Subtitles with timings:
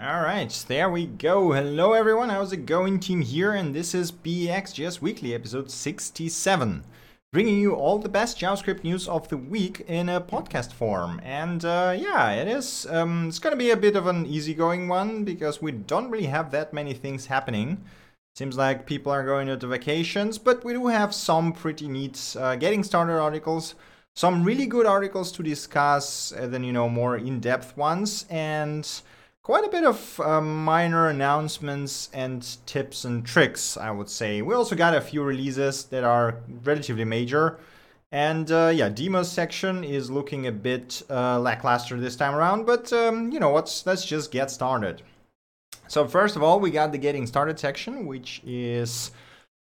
[0.00, 1.50] All right, there we go.
[1.50, 3.00] Hello everyone, how's it going?
[3.00, 6.84] Tim here, and this is BXJS Weekly, episode 67,
[7.32, 11.20] bringing you all the best JavaScript news of the week in a podcast form.
[11.24, 12.86] And uh, yeah, it is.
[12.88, 16.52] Um, it's gonna be a bit of an easygoing one because we don't really have
[16.52, 17.82] that many things happening.
[18.36, 22.54] Seems like people are going into vacations, but we do have some pretty neat uh,
[22.54, 23.74] getting started articles
[24.14, 29.00] some really good articles to discuss, then you know more in-depth ones, and
[29.48, 34.42] quite a bit of uh, minor announcements and tips and tricks, I would say.
[34.42, 37.58] We also got a few releases that are relatively major.
[38.12, 42.92] And uh, yeah, demos section is looking a bit uh, lackluster this time around, but
[42.92, 45.00] um, you know, let's, let's just get started.
[45.86, 49.12] So first of all, we got the getting started section, which is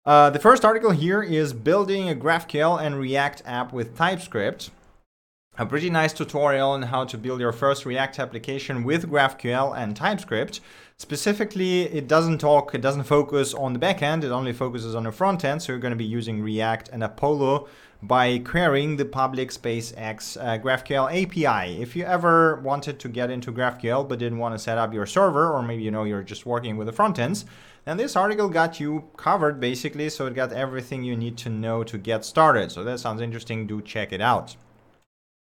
[0.06, 4.70] uh, the first article here is building a GraphQL and React app with TypeScript
[5.62, 9.96] a pretty nice tutorial on how to build your first React application with GraphQL and
[9.96, 10.60] TypeScript.
[10.98, 15.12] Specifically, it doesn't talk, it doesn't focus on the backend, it only focuses on the
[15.12, 15.62] front end.
[15.62, 17.68] So you're going to be using React and Apollo
[18.02, 21.80] by querying the public SpaceX uh, GraphQL API.
[21.80, 25.06] If you ever wanted to get into GraphQL but didn't want to set up your
[25.06, 27.46] server, or maybe you know you're just working with the front ends,
[27.86, 30.10] then this article got you covered basically.
[30.10, 32.72] So it got everything you need to know to get started.
[32.72, 33.68] So that sounds interesting.
[33.68, 34.56] Do check it out.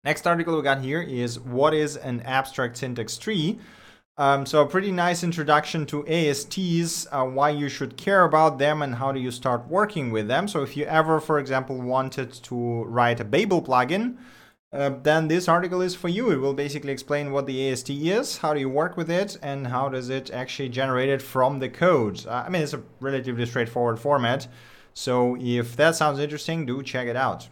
[0.05, 3.59] Next article we got here is what is an abstract syntax tree?
[4.17, 8.81] Um, so a pretty nice introduction to ASTs, uh, why you should care about them
[8.81, 10.47] and how do you start working with them.
[10.47, 14.17] So if you ever, for example, wanted to write a Babel plugin,
[14.71, 16.31] uh, then this article is for you.
[16.31, 19.67] It will basically explain what the AST is, how do you work with it, and
[19.67, 22.25] how does it actually generate it from the code.
[22.25, 24.47] Uh, I mean, it's a relatively straightforward format.
[24.93, 27.49] So if that sounds interesting, do check it out.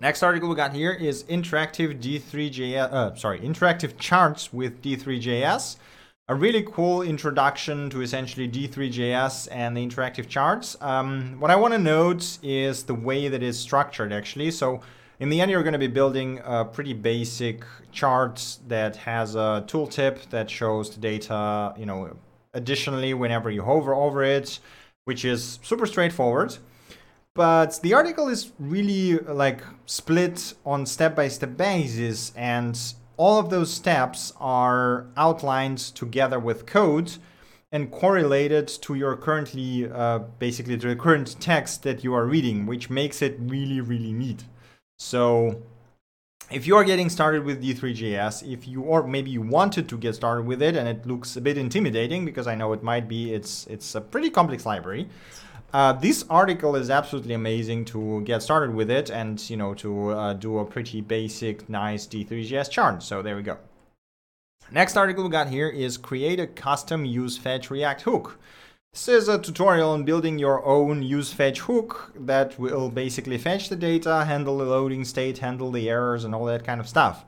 [0.00, 5.76] Next article we got here is interactive D3JS, uh, sorry, interactive charts with D3JS.
[6.28, 10.74] A really cool introduction to essentially D3JS and the interactive charts.
[10.80, 14.52] Um, what I want to note is the way that it's structured actually.
[14.52, 14.80] So
[15.18, 19.64] in the end, you're going to be building a pretty basic chart that has a
[19.66, 22.16] tooltip that shows the data, you know,
[22.54, 24.60] additionally whenever you hover over it,
[25.04, 26.56] which is super straightforward.
[27.34, 32.78] But the article is really like split on step by step basis, and
[33.16, 37.12] all of those steps are outlined together with code
[37.72, 42.66] and correlated to your currently, uh, basically, to the current text that you are reading,
[42.66, 44.44] which makes it really, really neat.
[44.98, 45.62] So,
[46.50, 50.16] if you are getting started with D3JS, if you or maybe you wanted to get
[50.16, 53.32] started with it and it looks a bit intimidating because I know it might be,
[53.32, 55.08] it's it's a pretty complex library.
[55.72, 60.10] Uh, this article is absolutely amazing to get started with it and you know to
[60.10, 63.02] uh, do a pretty basic nice d3js chart.
[63.02, 63.58] So there we go.
[64.72, 68.38] Next article we got here is create a custom use fetch react hook.
[68.92, 73.68] This is a tutorial on building your own use fetch hook that will basically fetch
[73.68, 77.24] the data handle the loading state handle the errors and all that kind of stuff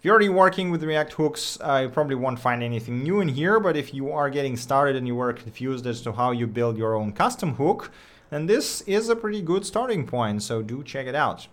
[0.00, 3.28] if you're already working with React hooks, uh, you probably won't find anything new in
[3.28, 6.46] here, but if you are getting started and you were confused as to how you
[6.46, 7.92] build your own custom hook,
[8.30, 11.48] then this is a pretty good starting point, so do check it out.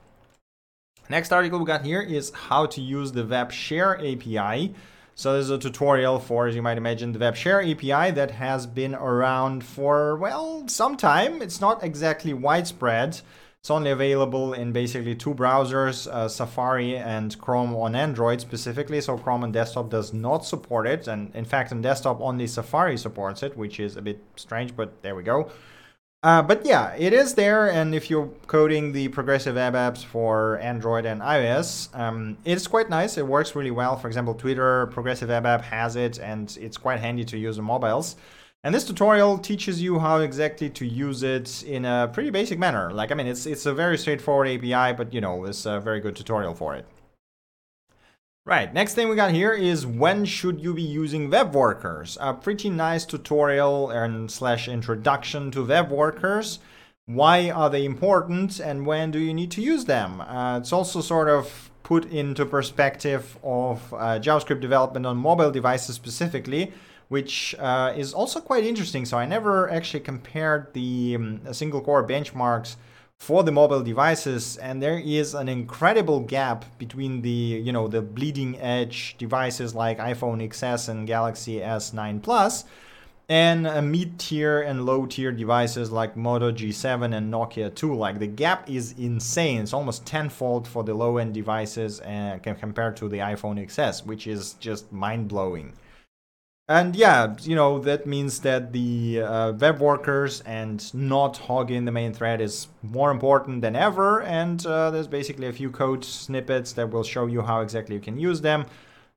[1.10, 4.74] Next article we got here is how to use the Web Share API.
[5.14, 8.66] So there's a tutorial for, as you might imagine, the Web Share API that has
[8.66, 11.42] been around for, well, some time.
[11.42, 13.20] It's not exactly widespread,
[13.68, 19.02] it's only available in basically two browsers, uh, Safari and Chrome on Android specifically.
[19.02, 21.10] So Chrome on desktop does not support it.
[21.10, 25.02] And in fact, on desktop, only Safari supports it, which is a bit strange, but
[25.02, 25.52] there we go.
[26.24, 27.70] Uh, but yeah, it is there.
[27.70, 32.90] And if you're coding the progressive web apps for Android and iOS, um, it's quite
[32.90, 33.18] nice.
[33.18, 33.98] It works really well.
[33.98, 37.66] For example, Twitter progressive web app has it, and it's quite handy to use on
[37.66, 38.16] mobiles.
[38.68, 42.92] And this tutorial teaches you how exactly to use it in a pretty basic manner.
[42.92, 46.02] Like, I mean, it's, it's a very straightforward API, but you know, it's a very
[46.02, 46.86] good tutorial for it.
[48.46, 52.18] Right, next thing we got here is when should you be using web workers?
[52.20, 56.60] A pretty nice tutorial and slash introduction to web workers.
[57.06, 60.20] Why are they important and when do you need to use them?
[60.20, 65.96] Uh, it's also sort of put into perspective of uh, JavaScript development on mobile devices
[65.96, 66.74] specifically,
[67.10, 69.06] which uh, is also quite interesting.
[69.06, 72.76] So I never actually compared the um, single core benchmarks
[73.20, 78.00] for the mobile devices and there is an incredible gap between the you know the
[78.00, 82.64] bleeding edge devices like iphone xs and galaxy s9 plus
[83.30, 88.70] and uh, mid-tier and low-tier devices like moto g7 and nokia 2 like the gap
[88.70, 89.62] is insane.
[89.62, 94.54] It's almost tenfold for the low-end devices uh, compared to the iphone xs which is
[94.54, 95.74] just mind-blowing
[96.70, 101.94] And yeah, you know, that means that the uh, web workers and not hogging the
[101.94, 104.22] main thread is more important than ever.
[104.22, 108.02] And uh, there's basically a few code snippets that will show you how exactly you
[108.02, 108.66] can use them.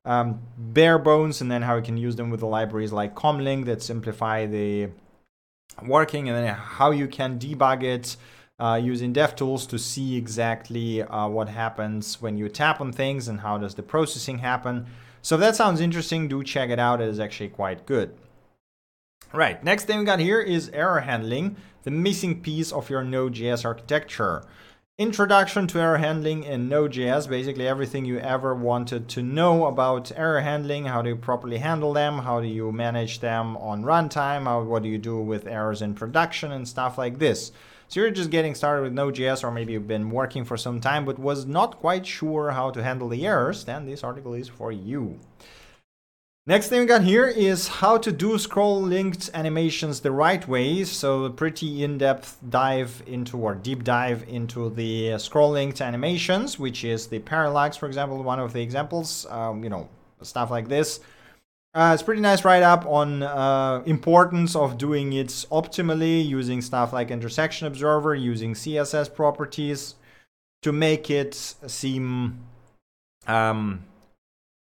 [0.05, 3.65] Um, bare bones, and then how you can use them with the libraries like Comlink
[3.65, 4.89] that simplify the
[5.85, 8.15] working, and then how you can debug it
[8.59, 13.41] uh, using DevTools to see exactly uh, what happens when you tap on things and
[13.41, 14.87] how does the processing happen.
[15.21, 17.01] So if that sounds interesting, do check it out.
[17.01, 18.15] It is actually quite good.
[19.33, 23.63] Right, next thing we got here is error handling, the missing piece of your Node.js
[23.63, 24.43] architecture.
[24.97, 30.41] Introduction to error handling in Node.js, basically everything you ever wanted to know about error
[30.41, 34.61] handling, how do you properly handle them, how do you manage them on runtime, how,
[34.63, 37.53] what do you do with errors in production and stuff like this.
[37.91, 41.03] So you're just getting started with Node.js or maybe you've been working for some time
[41.03, 44.71] but was not quite sure how to handle the errors, then this article is for
[44.71, 45.19] you.
[46.47, 50.85] Next thing we got here is how to do scroll linked animations the right way.
[50.85, 56.85] So a pretty in-depth dive into or deep dive into the scroll linked animations, which
[56.85, 59.89] is the parallax, for example, one of the examples, um, you know,
[60.21, 61.01] stuff like this.
[61.73, 67.09] Uh, it's pretty nice write-up on uh, importance of doing it optimally using stuff like
[67.09, 69.95] intersection observer, using CSS properties
[70.63, 72.39] to make it seem
[73.25, 73.85] um,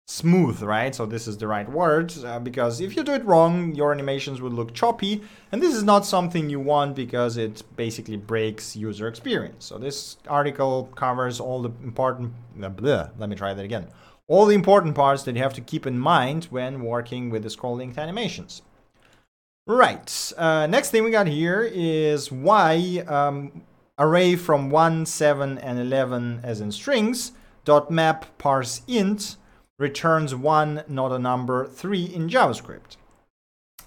[0.06, 0.94] smooth, right?
[0.94, 4.42] So this is the right word uh, because if you do it wrong, your animations
[4.42, 9.08] would look choppy, and this is not something you want because it basically breaks user
[9.08, 9.64] experience.
[9.64, 12.34] So this article covers all the important.
[12.58, 13.86] Let me try that again
[14.32, 17.50] all the important parts that you have to keep in mind when working with the
[17.50, 18.62] scroll linked animations.
[19.67, 23.62] Right, uh, next thing we got here is why um,
[23.99, 27.32] array from 1, 7, and 11 as in strings,
[27.67, 29.37] dot map parse int
[29.79, 32.96] returns 1, not a number, 3 in JavaScript.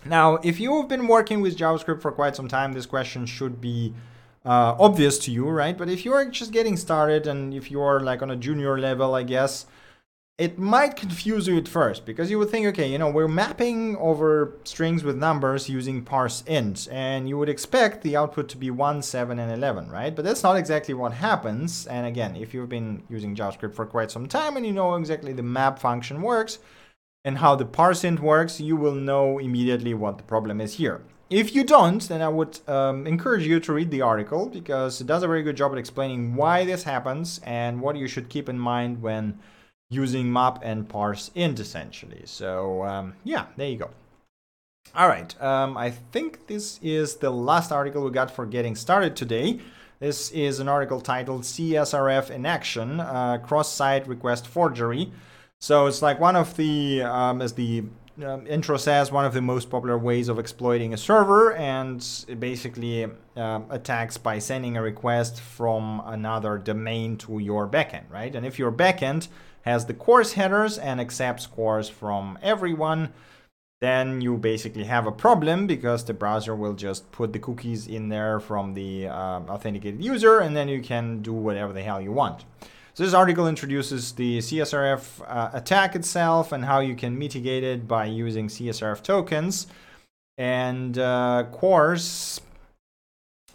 [0.05, 3.59] Now, if you have been working with JavaScript for quite some time, this question should
[3.59, 3.95] be
[4.45, 5.75] uh, obvious to you, right?
[5.75, 9.23] But if you're just getting started and if you're like on a junior level, I
[9.23, 9.65] guess,
[10.37, 13.95] it might confuse you at first because you would think, okay, you know, we're mapping
[13.95, 18.69] over strings with numbers using parse int, and you would expect the output to be
[18.69, 20.13] 1, 7, and 11, right?
[20.13, 21.87] But that's not exactly what happens.
[21.87, 25.31] And again, if you've been using JavaScript for quite some time and you know exactly
[25.31, 26.59] the map function works
[27.23, 31.01] and how the parse int works, you will know immediately what the problem is here.
[31.29, 35.07] If you don't, then I would um, encourage you to read the article because it
[35.07, 38.49] does a very good job at explaining why this happens and what you should keep
[38.49, 39.39] in mind when
[39.95, 42.23] using map and parse int essentially.
[42.25, 43.89] So um, yeah, there you go.
[44.93, 49.15] All right, um, I think this is the last article we got for getting started
[49.15, 49.59] today.
[49.99, 55.11] This is an article titled CSRF in Action, uh, Cross-Site Request Forgery.
[55.59, 57.85] So it's like one of the, um, as the
[58.23, 62.39] um, intro says, one of the most popular ways of exploiting a server, and it
[62.39, 68.35] basically uh, attacks by sending a request from another domain to your backend, right?
[68.35, 69.27] And if your backend
[69.65, 73.11] has the CORS headers and accepts CORS from everyone,
[73.81, 78.09] then you basically have a problem because the browser will just put the cookies in
[78.09, 82.11] there from the uh, authenticated user and then you can do whatever the hell you
[82.11, 82.45] want.
[82.93, 87.87] So this article introduces the CSRF uh, attack itself and how you can mitigate it
[87.87, 89.67] by using CSRF tokens
[90.37, 92.39] and uh, CORS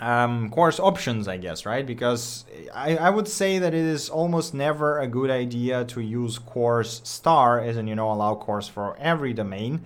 [0.01, 1.87] um, CORS options, I guess, right?
[1.87, 6.39] Because I, I would say that it is almost never a good idea to use
[6.39, 9.85] CORS star as in, you know, allow CORS for every domain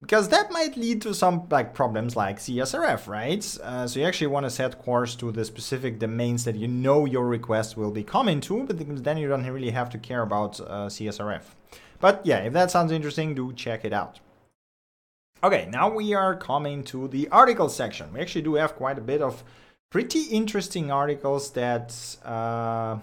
[0.00, 3.58] because that might lead to some like problems like CSRF, right?
[3.62, 7.04] Uh, so you actually want to set CORS to the specific domains that you know
[7.04, 10.60] your request will be coming to, but then you don't really have to care about
[10.60, 11.42] uh, CSRF.
[12.00, 14.20] But yeah, if that sounds interesting, do check it out.
[15.42, 18.12] Okay, now we are coming to the article section.
[18.12, 19.44] We actually do have quite a bit of
[19.88, 22.98] pretty interesting articles that, uh,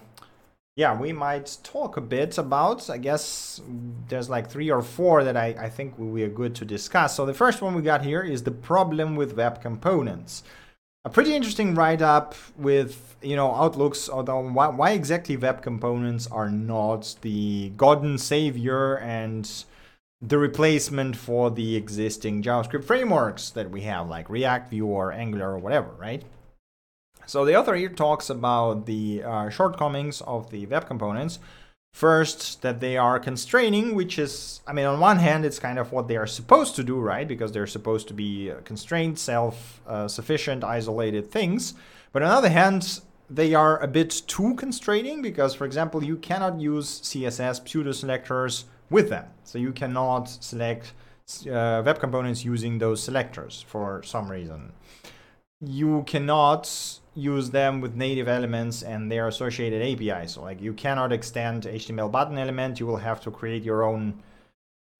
[0.76, 2.90] yeah, we might talk a bit about.
[2.90, 3.62] I guess
[4.08, 7.16] there's like three or four that I, I think will be good to discuss.
[7.16, 10.42] So the first one we got here is the problem with web components.
[11.06, 16.50] A pretty interesting write-up with, you know, outlooks on why, why exactly web components are
[16.50, 19.64] not the golden savior and
[20.20, 25.52] the replacement for the existing JavaScript frameworks that we have, like React, Vue, or Angular,
[25.52, 26.22] or whatever, right?
[27.26, 31.38] So the author here talks about the uh, shortcomings of the web components.
[31.92, 35.92] First, that they are constraining, which is, I mean, on one hand, it's kind of
[35.92, 37.26] what they are supposed to do, right?
[37.26, 41.74] Because they're supposed to be uh, constrained, self-sufficient, uh, isolated things.
[42.12, 46.16] But on the other hand, they are a bit too constraining because, for example, you
[46.16, 49.26] cannot use CSS pseudo selectors with them.
[49.44, 50.92] So you cannot select
[51.50, 54.72] uh, web components using those selectors for some reason.
[55.60, 56.70] You cannot
[57.14, 60.32] use them with native elements and their associated APIs.
[60.32, 62.78] So like you cannot extend HTML button element.
[62.78, 64.22] You will have to create your own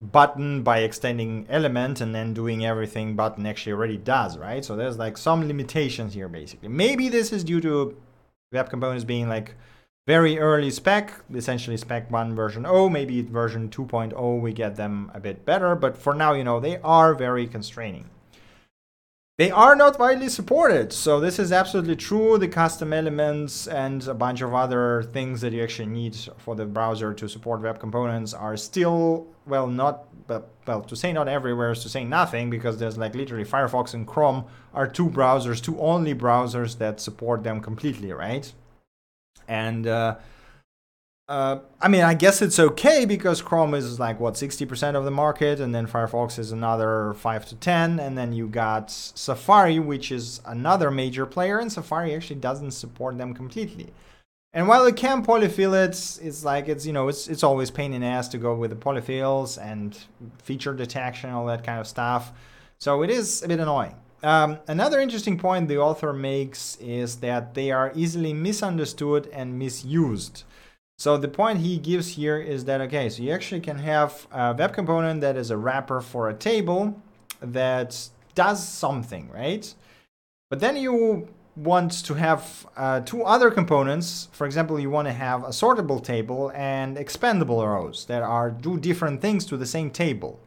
[0.01, 4.63] button by extending element and then doing everything button actually already does, right?
[4.63, 6.69] So there's like some limitations here basically.
[6.69, 7.95] Maybe this is due to
[8.51, 9.55] web components being like
[10.07, 15.19] very early spec, essentially spec 1 version 0, maybe version 2.0 we get them a
[15.19, 18.09] bit better, but for now, you know, they are very constraining.
[19.37, 22.39] They are not widely supported, so this is absolutely true.
[22.39, 26.65] The custom elements and a bunch of other things that you actually need for the
[26.65, 31.73] browser to support web components are still, well, not, but, well, to say not everywhere
[31.73, 35.79] is to say nothing because there's like literally Firefox and Chrome are two browsers, two
[35.79, 38.51] only browsers that support them completely, right?
[39.47, 40.17] And uh,
[41.29, 45.11] uh, I mean, I guess it's okay because Chrome is like what 60% of the
[45.11, 50.09] market, and then Firefox is another 5 to 10, and then you got Safari, which
[50.11, 53.91] is another major player, and Safari actually doesn't support them completely.
[54.53, 57.93] And while it can polyfill it, it's like it's you know it's it's always pain
[57.93, 59.97] in ass to go with the polyfills and
[60.41, 62.31] feature detection, all that kind of stuff.
[62.79, 63.95] So it is a bit annoying.
[64.23, 70.43] Um, another interesting point the author makes is that they are easily misunderstood and misused.
[70.97, 74.55] So the point he gives here is that, okay, so you actually can have a
[74.57, 76.99] web component that is a wrapper for a table
[77.39, 79.71] that does something, right?
[80.49, 84.29] But then you want to have uh, two other components.
[84.31, 88.79] For example, you want to have a sortable table and expandable rows that are do
[88.79, 90.39] different things to the same table.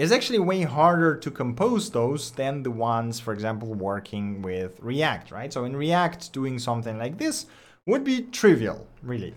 [0.00, 5.30] It's actually way harder to compose those than the ones, for example, working with React,
[5.30, 5.52] right?
[5.52, 7.44] So in React, doing something like this
[7.86, 9.34] would be trivial, really.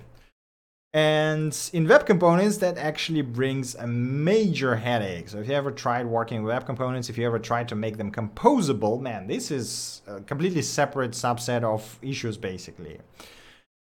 [0.94, 5.28] And in web components, that actually brings a major headache.
[5.28, 7.98] So if you ever tried working with web components, if you ever tried to make
[7.98, 13.00] them composable, man, this is a completely separate subset of issues, basically.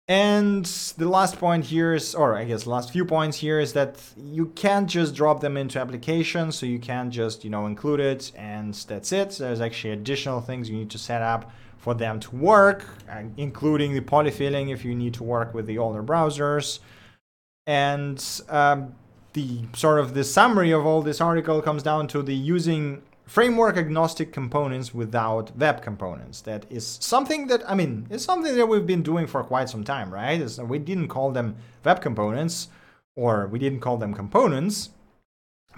[0.09, 0.65] And
[0.97, 4.47] the last point here is, or I guess last few points here is that you
[4.47, 6.57] can't just drop them into applications.
[6.57, 9.37] So you can't just, you know, include it and that's it.
[9.39, 13.93] There's actually additional things you need to set up for them to work, uh, including
[13.93, 16.79] the polyfilling if you need to work with the older browsers.
[17.67, 18.95] And um,
[19.35, 23.77] the sort of the summary of all this article comes down to the using framework
[23.77, 26.41] agnostic components without web components.
[26.41, 29.85] That is something that, I mean, it's something that we've been doing for quite some
[29.85, 30.41] time, right?
[30.41, 32.69] It's, we didn't call them web components
[33.15, 34.91] or we didn't call them components,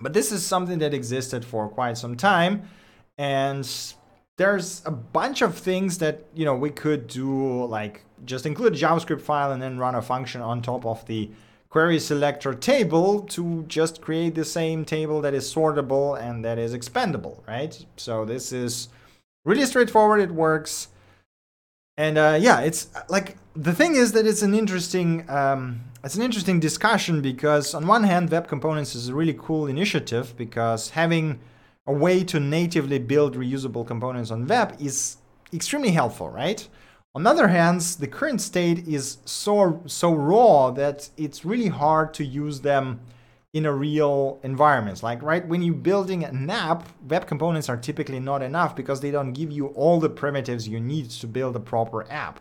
[0.00, 2.62] but this is something that existed for quite some time.
[3.18, 3.68] And
[4.38, 8.78] there's a bunch of things that you know we could do like just include a
[8.78, 11.30] javascript file and then run a function on top of the
[11.70, 16.74] query selector table to just create the same table that is sortable and that is
[16.74, 17.86] expandable right?
[17.96, 18.88] So this is
[19.44, 20.20] really straightforward.
[20.20, 20.88] It works.
[21.96, 26.22] And uh, yeah it's like the thing is that it's an interesting um, it's an
[26.22, 31.40] interesting discussion because on one hand web components is a really cool initiative because having
[31.86, 35.16] a way to natively build reusable components on web is
[35.52, 36.68] extremely helpful, right?
[37.14, 42.14] On the other hand, the current state is so so raw that it's really hard
[42.14, 43.00] to use them
[43.52, 45.02] in a real environment.
[45.02, 49.10] Like right when you're building an app, web components are typically not enough because they
[49.10, 52.40] don't give you all the primitives you need to build a proper app.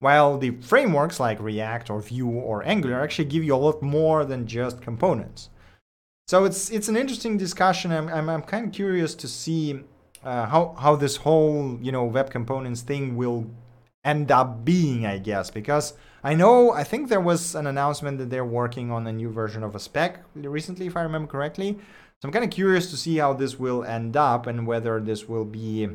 [0.00, 4.24] While the frameworks like React or Vue or Angular actually give you a lot more
[4.24, 5.50] than just components.
[6.26, 7.92] So it's it's an interesting discussion.
[7.92, 9.80] I'm I'm, I'm kind of curious to see
[10.24, 13.46] uh, how how this whole you know web components thing will
[14.06, 15.94] end up being, I guess, because
[16.24, 19.62] I know I think there was an announcement that they're working on a new version
[19.62, 21.72] of a spec recently, if I remember correctly.
[21.72, 25.28] So I'm kind of curious to see how this will end up and whether this
[25.28, 25.88] will be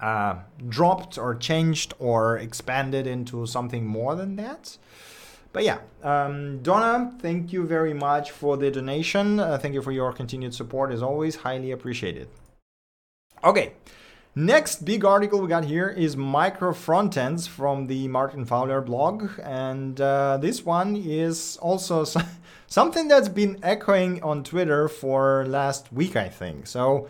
[0.00, 0.36] uh,
[0.68, 4.76] dropped or changed or expanded into something more than that.
[5.52, 9.40] But yeah, um, Donna, thank you very much for the donation.
[9.40, 11.36] Uh, thank you for your continued support as always.
[11.36, 12.28] Highly appreciated.
[13.44, 13.72] Okay,
[14.34, 19.30] next big article we got here is micro frontends from the Martin Fowler blog.
[19.42, 22.04] And uh, this one is also
[22.66, 26.66] something that's been echoing on Twitter for last week, I think.
[26.66, 27.08] So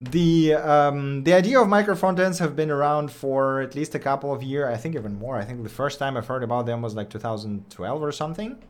[0.00, 4.32] the um, the idea of micro frontends have been around for at least a couple
[4.32, 4.72] of years.
[4.72, 5.36] I think even more.
[5.36, 8.62] I think the first time I've heard about them was like 2012 or something.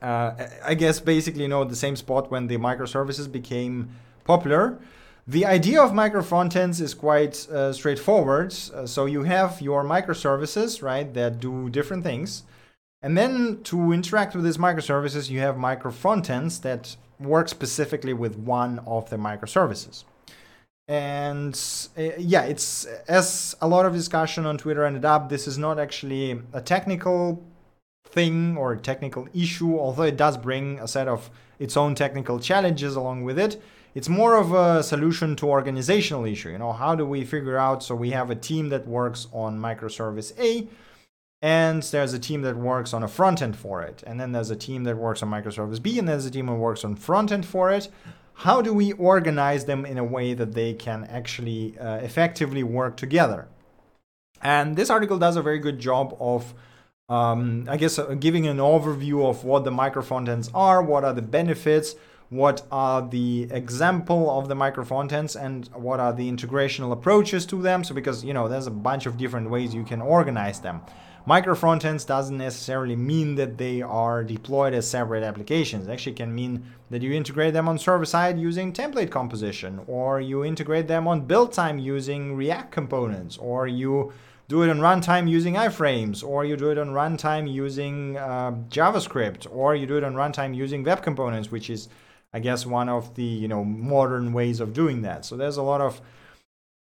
[0.00, 3.90] Uh, I guess basically, you know, the same spot when the microservices became
[4.24, 4.78] popular.
[5.26, 8.54] The idea of micro frontends is quite uh, straightforward.
[8.74, 12.42] Uh, so you have your microservices, right, that do different things.
[13.00, 18.36] And then to interact with these microservices, you have micro frontends that work specifically with
[18.36, 20.04] one of the microservices.
[20.88, 21.58] And
[21.96, 25.78] uh, yeah, it's as a lot of discussion on Twitter ended up, this is not
[25.78, 27.42] actually a technical
[28.04, 32.38] thing or a technical issue, although it does bring a set of its own technical
[32.38, 33.62] challenges along with it.
[33.94, 36.50] It's more of a solution to organizational issue.
[36.50, 39.58] You know, how do we figure out so we have a team that works on
[39.58, 40.66] microservice A
[41.40, 44.02] and there's a team that works on a front end for it.
[44.06, 46.54] And then there's a team that works on microservice B and there's a team that
[46.54, 47.88] works on front end for it
[48.34, 52.96] how do we organize them in a way that they can actually uh, effectively work
[52.96, 53.48] together?
[54.42, 56.52] And this article does a very good job of,
[57.08, 61.14] um, I guess, uh, giving an overview of what the micro microfrontends are, what are
[61.14, 61.94] the benefits,
[62.34, 67.84] what are the example of the microfrontends, and what are the integrational approaches to them.
[67.84, 70.80] So, because you know, there's a bunch of different ways you can organize them.
[71.26, 75.86] Micro frontends doesn't necessarily mean that they are deployed as separate applications.
[75.86, 80.20] It actually can mean that you integrate them on server side using template composition, or
[80.20, 84.12] you integrate them on build time using React components, or you
[84.48, 89.46] do it on runtime using iframes, or you do it on runtime using uh, JavaScript,
[89.50, 91.88] or you do it on runtime using web components, which is,
[92.34, 95.24] I guess, one of the you know modern ways of doing that.
[95.24, 96.02] So there's a lot of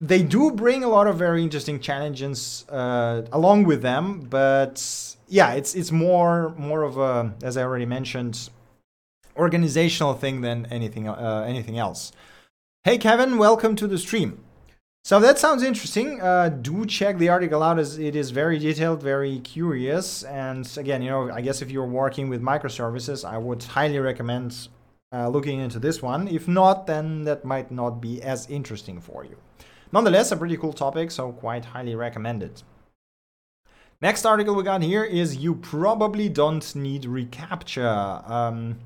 [0.01, 4.77] they do bring a lot of very interesting challenges uh, along with them, but
[5.29, 8.51] yeah, it's it's more more of a, as I already mentioned,
[9.37, 12.13] organizational thing than anything uh, anything else.
[12.83, 14.45] Hey Kevin, welcome to the stream.
[15.05, 16.23] So that sounds interesting.
[16.23, 20.23] Uh, do check the article out as it is very detailed, very curious.
[20.23, 24.69] And again, you know, I guess if you're working with microservices, I would highly recommend
[25.15, 26.27] uh, looking into this one.
[26.27, 29.37] If not, then that might not be as interesting for you.
[29.93, 32.63] Nonetheless, a pretty cool topic, so quite highly recommended.
[34.03, 38.29] Next article we got here is you probably don't need reCAPTCHA.
[38.29, 38.81] Um,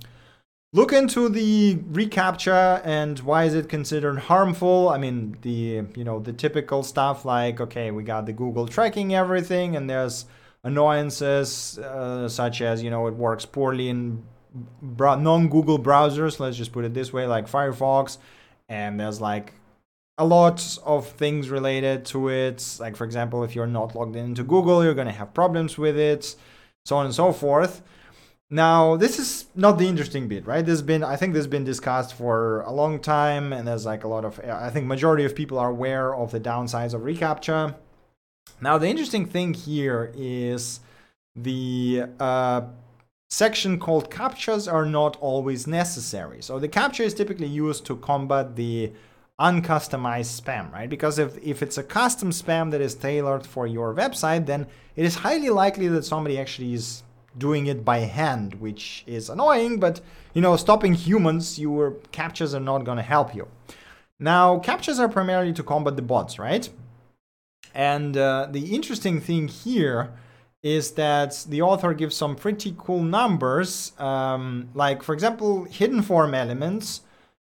[0.75, 4.91] look into the reCAPTCHA and why is it considered harmful?
[4.91, 9.15] I mean, the you know the typical stuff like okay, we got the Google tracking
[9.15, 10.27] everything, and there's
[10.63, 14.23] annoyances uh, such as you know it works poorly in
[14.83, 16.41] non-Google browsers.
[16.41, 18.19] Let's just put it this way, like Firefox,
[18.69, 19.55] and there's like
[20.19, 22.77] a lot of things related to it.
[22.81, 26.35] Like, for example, if you're not logged into Google, you're to have problems with it,
[26.85, 27.83] so on and so forth.
[28.51, 30.67] Now, this is not the interesting bit, right?
[30.67, 34.05] Has been, I think, this has been discussed for a long time, and there's like
[34.05, 37.75] a lot of, I think, majority of people are aware of the downsides of reCAPTCHA.
[38.63, 40.81] Now, the interesting thing here is
[41.37, 42.63] the uh,
[43.29, 46.43] section called CAPTCHAs are not always necessary.
[46.43, 48.93] So the CAPTCHA is typically used to combat the
[49.39, 50.89] uncustomized spam, right?
[50.89, 55.05] Because if, if it's a custom spam that is tailored for your website, then it
[55.05, 57.03] is highly likely that somebody actually is
[57.37, 60.01] doing it by hand, which is annoying, but
[60.35, 63.47] you know, stopping humans, your CAPTCHAs are not gonna help you.
[64.19, 66.69] Now, CAPTCHAs are primarily to combat the bots, right?
[67.75, 70.13] And uh, the interesting thing here
[70.63, 76.35] is that the author gives some pretty cool numbers, um, like, for example, hidden form
[76.35, 77.03] elements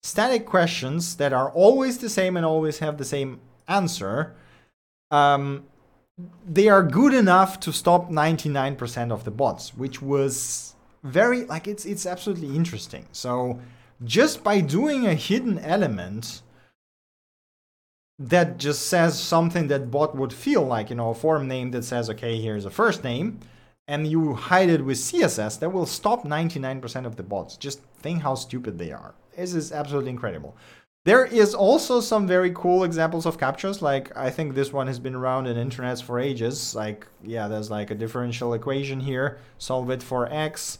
[0.02, 4.34] static questions that are always the same and always have the same answer,
[5.10, 5.64] um,
[6.46, 11.84] they are good enough to stop 99% of the bots, which was very like it's
[11.84, 13.06] it's absolutely interesting.
[13.12, 13.60] So
[14.04, 16.42] just by doing a hidden element
[18.18, 21.84] that just says something that bot would feel like, you know, a form name that
[21.84, 23.40] says, okay, here's a first name,
[23.86, 27.56] and you hide it with CSS, that will stop 99% of the bots.
[27.56, 29.14] Just think how stupid they are.
[29.36, 30.56] This is absolutely incredible.
[31.04, 33.80] There is also some very cool examples of CAPTCHAs.
[33.80, 36.74] Like I think this one has been around in internets for ages.
[36.74, 39.38] Like yeah, there's like a differential equation here.
[39.56, 40.78] Solve it for x.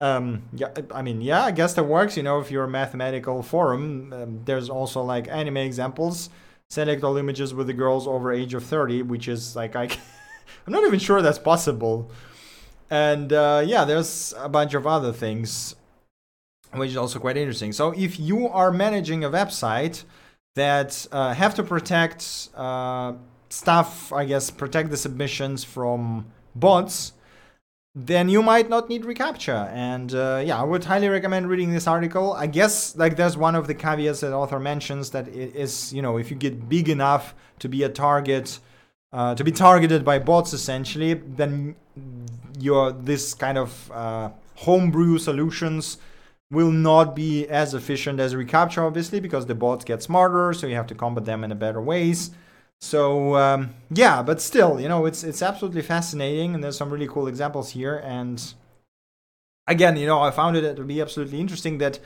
[0.00, 2.16] Um, yeah, I mean yeah, I guess that works.
[2.16, 6.30] You know, if you're a mathematical forum, um, there's also like anime examples.
[6.70, 9.84] Select all images with the girls over age of 30, which is like I,
[10.66, 12.10] I'm not even sure that's possible.
[12.90, 15.74] And uh, yeah, there's a bunch of other things
[16.72, 17.72] which is also quite interesting.
[17.72, 20.04] So if you are managing a website
[20.54, 23.14] that uh, have to protect uh,
[23.50, 27.12] stuff, I guess, protect the submissions from bots,
[27.98, 29.72] then you might not need reCAPTCHA.
[29.72, 32.34] And uh, yeah, I would highly recommend reading this article.
[32.34, 36.02] I guess like there's one of the caveats that author mentions that it is, you
[36.02, 38.58] know, if you get big enough to be a target,
[39.14, 41.74] uh, to be targeted by bots essentially, then
[42.58, 45.96] your this kind of uh, homebrew solutions
[46.50, 50.74] will not be as efficient as reCAPTCHA, obviously, because the bots get smarter, so you
[50.74, 52.30] have to combat them in a better ways.
[52.80, 57.08] So um, yeah, but still, you know, it's it's absolutely fascinating, and there's some really
[57.08, 57.96] cool examples here.
[58.04, 58.42] And
[59.66, 61.98] again, you know, I found it to be absolutely interesting that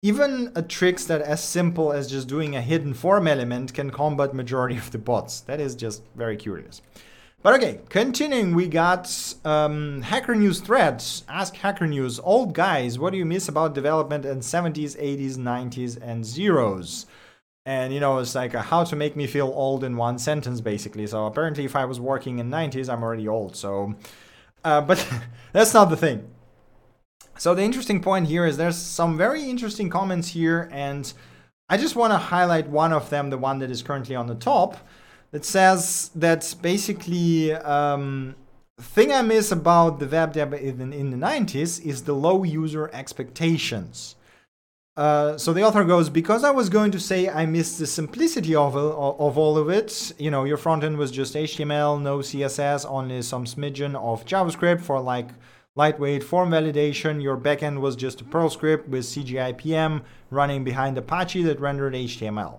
[0.00, 4.32] even a tricks that as simple as just doing a hidden form element can combat
[4.32, 5.40] majority of the bots.
[5.40, 6.82] That is just very curious.
[7.40, 11.24] But okay, continuing, we got um, Hacker News threads.
[11.28, 15.98] Ask Hacker News, old guys, what do you miss about development in 70s, 80s, 90s,
[16.02, 17.06] and zeros?
[17.68, 20.58] And you know, it's like a, how to make me feel old in one sentence,
[20.62, 21.06] basically.
[21.06, 23.56] So apparently, if I was working in 90s, I'm already old.
[23.56, 23.94] So,
[24.64, 25.06] uh, but
[25.52, 26.30] that's not the thing.
[27.36, 31.12] So the interesting point here is there's some very interesting comments here, and
[31.68, 34.34] I just want to highlight one of them, the one that is currently on the
[34.34, 34.78] top,
[35.32, 38.34] that says that basically um,
[38.80, 42.88] thing I miss about the web dev in, in the 90s is the low user
[42.94, 44.16] expectations.
[44.98, 48.56] Uh, so the author goes, because I was going to say I missed the simplicity
[48.56, 50.12] of, of all of it.
[50.18, 54.80] You know, your front end was just HTML, no CSS, only some smidgen of JavaScript
[54.80, 55.28] for like
[55.76, 57.22] lightweight form validation.
[57.22, 62.58] Your backend was just a Perl script with CGI-PM running behind Apache that rendered HTML.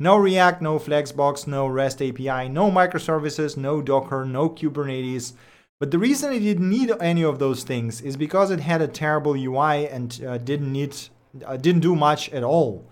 [0.00, 5.34] No React, no Flexbox, no REST API, no microservices, no Docker, no Kubernetes.
[5.78, 8.88] But the reason it didn't need any of those things is because it had a
[8.88, 10.96] terrible UI and uh, didn't need,
[11.44, 12.88] uh, didn't do much at all,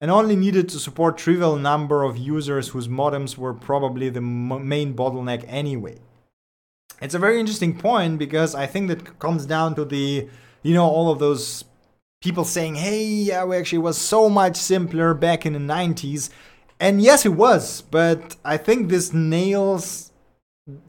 [0.00, 4.94] and only needed to support trivial number of users whose modems were probably the main
[4.94, 5.98] bottleneck anyway.
[7.00, 10.28] It's a very interesting point because I think that comes down to the,
[10.62, 11.64] you know, all of those
[12.22, 16.30] people saying, hey, yeah, we actually was so much simpler back in the 90s.
[16.78, 20.12] And yes, it was, but I think this nails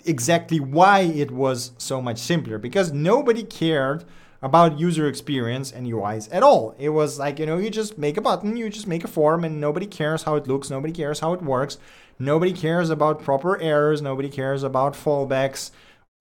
[0.05, 4.05] exactly why it was so much simpler because nobody cared
[4.43, 6.75] about user experience and UIs at all.
[6.77, 9.45] It was like, you know, you just make a button, you just make a form,
[9.45, 11.77] and nobody cares how it looks, nobody cares how it works,
[12.19, 15.71] nobody cares about proper errors, nobody cares about fallbacks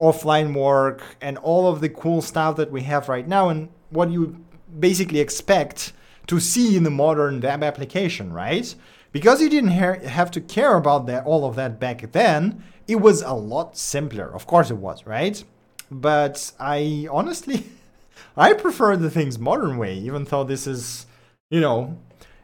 [0.01, 4.09] offline work and all of the cool stuff that we have right now and what
[4.09, 4.43] you
[4.79, 5.91] basically expect
[6.25, 8.73] to see in the modern web application, right?
[9.11, 13.01] Because you didn't ha- have to care about that all of that back then, it
[13.01, 14.33] was a lot simpler.
[14.33, 15.43] Of course it was, right?
[15.91, 17.65] But I honestly
[18.35, 21.05] I prefer the things modern way, even though this is,
[21.49, 21.97] you know,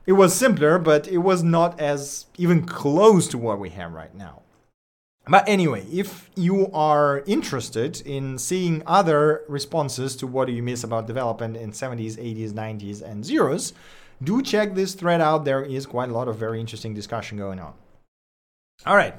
[0.05, 4.13] it was simpler, but it was not as even close to what we have right
[4.15, 4.41] now.
[5.27, 11.05] But anyway, if you are interested in seeing other responses to what you miss about
[11.05, 13.73] development in 70s, 80s, 90s, and zeros,
[14.23, 15.45] do check this thread out.
[15.45, 17.73] There is quite a lot of very interesting discussion going on.
[18.87, 19.15] All right.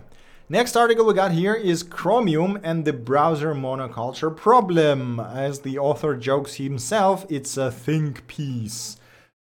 [0.52, 5.20] Next article we got here is Chromium and the browser monoculture problem.
[5.20, 8.96] As the author jokes himself, it's a think piece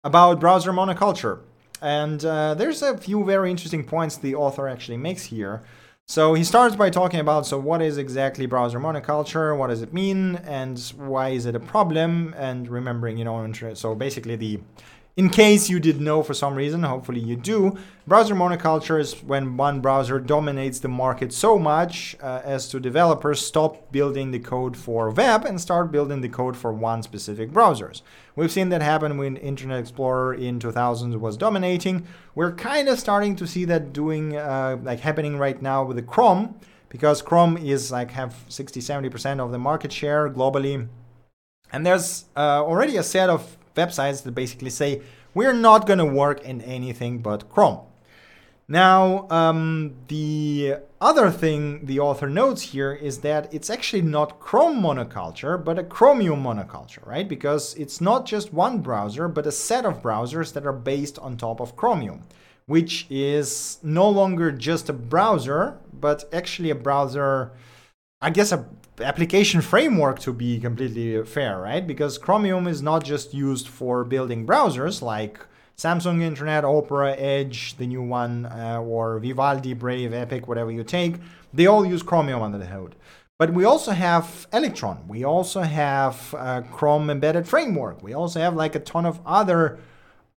[0.03, 1.39] about browser monoculture.
[1.81, 5.63] And uh, there's a few very interesting points the author actually makes here.
[6.07, 9.93] So he starts by talking about so what is exactly browser monoculture, what does it
[9.93, 14.59] mean, and why is it a problem, and remembering, you know, so basically the
[15.17, 17.75] in case you did know for some reason, hopefully you do,
[18.05, 23.41] browser monoculture is when one browser dominates the market so much uh, as to developers
[23.43, 28.03] stop building the code for web and start building the code for one specific browsers.
[28.35, 32.05] We've seen that happen when Internet Explorer in 2000 was dominating.
[32.35, 36.03] We're kind of starting to see that doing uh, like happening right now with the
[36.03, 40.87] Chrome because Chrome is like have 60 70% of the market share globally.
[41.71, 45.01] And there's uh, already a set of websites that basically say
[45.33, 47.79] we're not going to work in anything but Chrome.
[48.69, 54.81] Now, um, the other thing the author notes here is that it's actually not Chrome
[54.81, 57.29] monoculture, but a Chromium monoculture, right?
[57.29, 61.37] Because it's not just one browser, but a set of browsers that are based on
[61.37, 62.23] top of Chromium,
[62.65, 67.53] which is no longer just a browser, but actually a browser,
[68.21, 68.67] I guess a
[68.99, 71.85] application framework to be completely fair, right?
[71.85, 75.39] Because Chromium is not just used for building browsers like
[75.77, 81.15] Samsung Internet, Opera, Edge, the new one, uh, or Vivaldi, Brave, Epic, whatever you take.
[81.53, 82.95] They all use Chromium under the hood.
[83.37, 85.07] But we also have Electron.
[85.07, 88.01] We also have uh, Chrome embedded framework.
[88.01, 89.77] We also have like a ton of other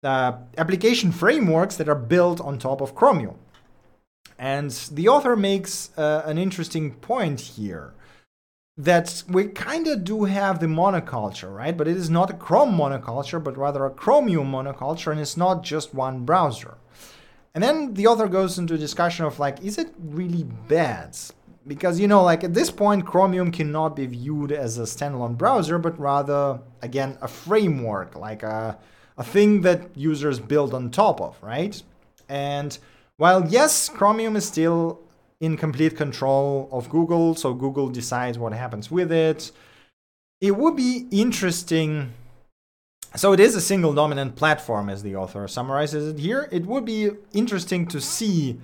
[0.04, 3.36] uh, application frameworks that are built on top of Chromium.
[4.38, 7.94] And the author makes uh, an interesting point here
[8.84, 11.76] that we kind of do have the monoculture, right?
[11.76, 15.62] But it is not a Chrome monoculture, but rather a Chromium monoculture, and it's not
[15.62, 16.78] just one browser.
[17.54, 21.16] And then the author goes into a discussion of like, is it really bad?
[21.66, 25.78] Because, you know, like at this point, Chromium cannot be viewed as a standalone browser,
[25.78, 28.78] but rather, again, a framework, like a,
[29.18, 31.82] a thing that users build on top of, right?
[32.30, 32.78] And
[33.18, 35.02] while yes, Chromium is still
[35.40, 39.52] in complete control of Google, so Google decides what happens with it.
[40.40, 42.12] It would be interesting
[43.16, 46.48] So it is a single dominant platform, as the author summarizes it here.
[46.52, 48.60] It would be interesting to see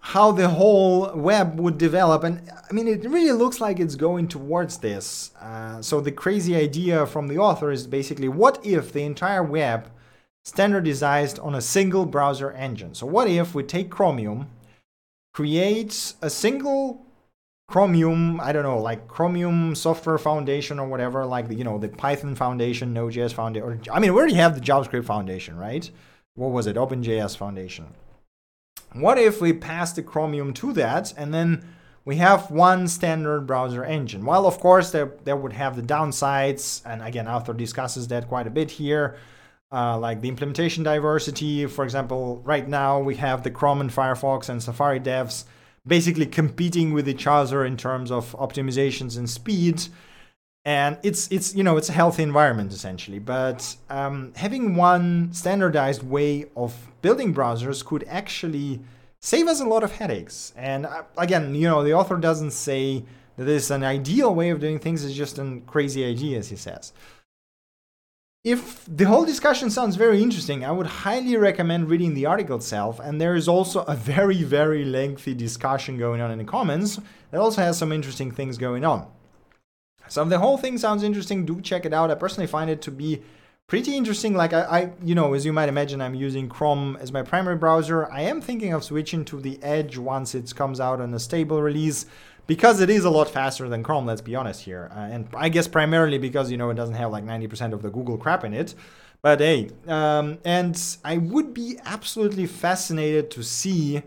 [0.00, 2.22] how the whole web would develop.
[2.24, 5.34] And I mean, it really looks like it's going towards this.
[5.40, 9.90] Uh, so the crazy idea from the author is basically what if the entire web
[10.44, 12.94] standardized on a single browser engine?
[12.94, 14.48] So what if we take Chromium,
[15.32, 17.06] create a single
[17.70, 21.88] Chromium, I don't know, like Chromium Software Foundation or whatever, like the, you know the
[21.88, 23.80] Python Foundation, Node.js Foundation.
[23.92, 25.88] I mean, we already have the JavaScript Foundation, right?
[26.34, 26.74] What was it?
[26.74, 27.94] OpenJS Foundation.
[28.92, 31.64] What if we pass the Chromium to that and then
[32.04, 34.24] we have one standard browser engine?
[34.24, 38.48] Well, of course, there, there would have the downsides, and again, author discusses that quite
[38.48, 39.16] a bit here.
[39.72, 44.48] Uh, like the implementation diversity, for example, right now we have the Chrome and Firefox
[44.48, 45.44] and Safari devs
[45.86, 49.82] basically competing with each other in terms of optimizations and speed
[50.64, 53.18] and it's it's you know it's a healthy environment essentially.
[53.18, 58.80] But um, having one standardized way of building browsers could actually
[59.20, 60.52] save us a lot of headaches.
[60.56, 63.04] And uh, again you know the author doesn't say
[63.36, 65.04] that this is an ideal way of doing things.
[65.04, 66.92] It's just a crazy idea as he says
[68.42, 72.98] if the whole discussion sounds very interesting, I would highly recommend reading the article itself.
[72.98, 76.98] And there is also a very, very lengthy discussion going on in the comments
[77.30, 79.06] that also has some interesting things going on.
[80.08, 82.10] So if the whole thing sounds interesting, do check it out.
[82.10, 83.22] I personally find it to be
[83.66, 84.34] pretty interesting.
[84.34, 87.56] Like I, I, you know, as you might imagine, I'm using Chrome as my primary
[87.56, 88.10] browser.
[88.10, 91.60] I am thinking of switching to the Edge once it comes out on a stable
[91.60, 92.06] release
[92.46, 94.90] because it is a lot faster than Chrome, let's be honest here.
[94.94, 97.90] Uh, and I guess primarily because, you know, it doesn't have like 90% of the
[97.90, 98.74] Google crap in it.
[99.22, 104.02] But hey, um, and I would be absolutely fascinated to see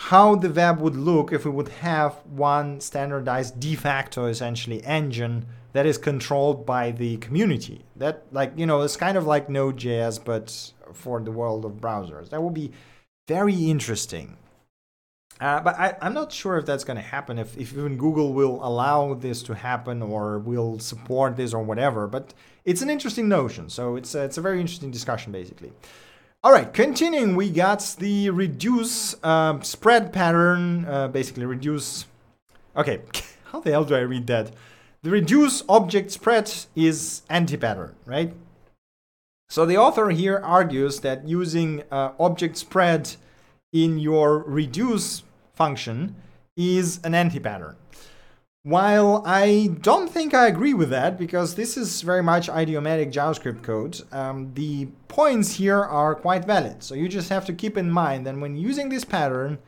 [0.00, 5.44] how the web would look if we would have one standardized de facto essentially engine
[5.72, 7.84] that is controlled by the community.
[7.96, 12.30] That like, you know, it's kind of like Node.js, but for the world of browsers.
[12.30, 12.72] That would be
[13.26, 14.36] very interesting.
[15.40, 18.32] Uh, but I, am not sure if that's going to happen, if, if even Google
[18.32, 22.08] will allow this to happen or will support this or whatever.
[22.08, 23.68] But it's an interesting notion.
[23.68, 25.72] So it's a, it's a very interesting discussion, basically.
[26.42, 32.06] All right, continuing, we got the reduce uh, spread pattern, uh, basically reduce.
[32.76, 33.00] Okay,
[33.44, 34.52] how the hell do I read that?
[35.02, 38.34] The reduce object spread is anti pattern, right?
[39.48, 43.16] So the author here argues that using uh, object spread
[43.72, 45.22] in your reduce
[45.62, 46.14] function
[46.56, 47.76] is an anti-pattern.
[48.62, 53.62] While I don't think I agree with that, because this is very much idiomatic JavaScript
[53.62, 56.82] code, um, the points here are quite valid.
[56.82, 59.58] So you just have to keep in mind that when using this pattern,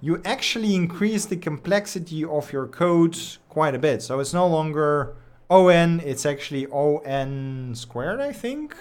[0.00, 3.16] you actually increase the complexity of your code
[3.48, 4.02] quite a bit.
[4.02, 5.14] So it's no longer
[5.48, 8.76] on, it's actually on squared, I think,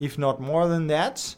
[0.00, 1.36] if not more than that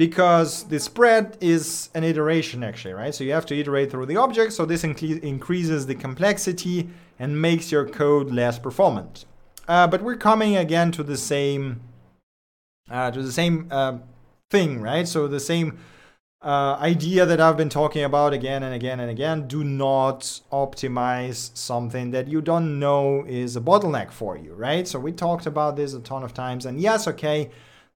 [0.00, 3.14] because the spread is an iteration actually, right?
[3.14, 4.54] So you have to iterate through the object.
[4.54, 9.26] So this increases the complexity and makes your code less performant.
[9.68, 11.82] Uh, but we're coming again to the same
[12.90, 13.98] uh, to the same uh,
[14.50, 15.06] thing, right?
[15.06, 15.78] So the same
[16.40, 19.48] uh, idea that I've been talking about again and again and again.
[19.48, 24.88] Do not optimize something that you don't know is a bottleneck for you, right?
[24.88, 26.64] So we talked about this a ton of times.
[26.64, 27.50] And yes, okay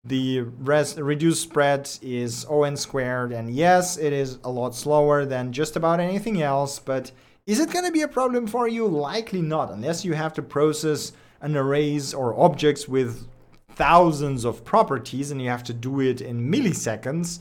[0.05, 5.53] the res- reduced spread is on squared, and yes, it is a lot slower than
[5.53, 7.11] just about anything else, but
[7.47, 8.87] is it going to be a problem for you?
[8.87, 13.27] Likely not, unless you have to process an arrays or objects with
[13.75, 17.41] thousands of properties and you have to do it in milliseconds.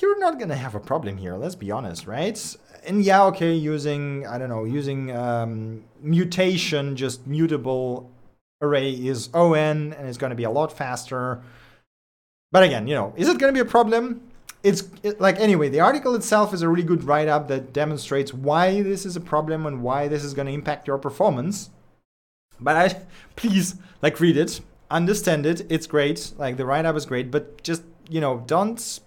[0.00, 2.56] You're not going to have a problem here, let's be honest, right?
[2.84, 8.10] And yeah, okay, using, I don't know, using um, mutation, just mutable
[8.60, 11.42] array is on and it's going to be a lot faster
[12.52, 14.20] but again, you know, is it going to be a problem?
[14.62, 18.32] It's it, like anyway, the article itself is a really good write up that demonstrates
[18.32, 21.70] why this is a problem and why this is going to impact your performance.
[22.60, 23.02] But I
[23.36, 24.60] please like read it,
[24.90, 25.66] understand it.
[25.68, 26.32] It's great.
[26.36, 29.00] Like the write up is great, but just you know, don't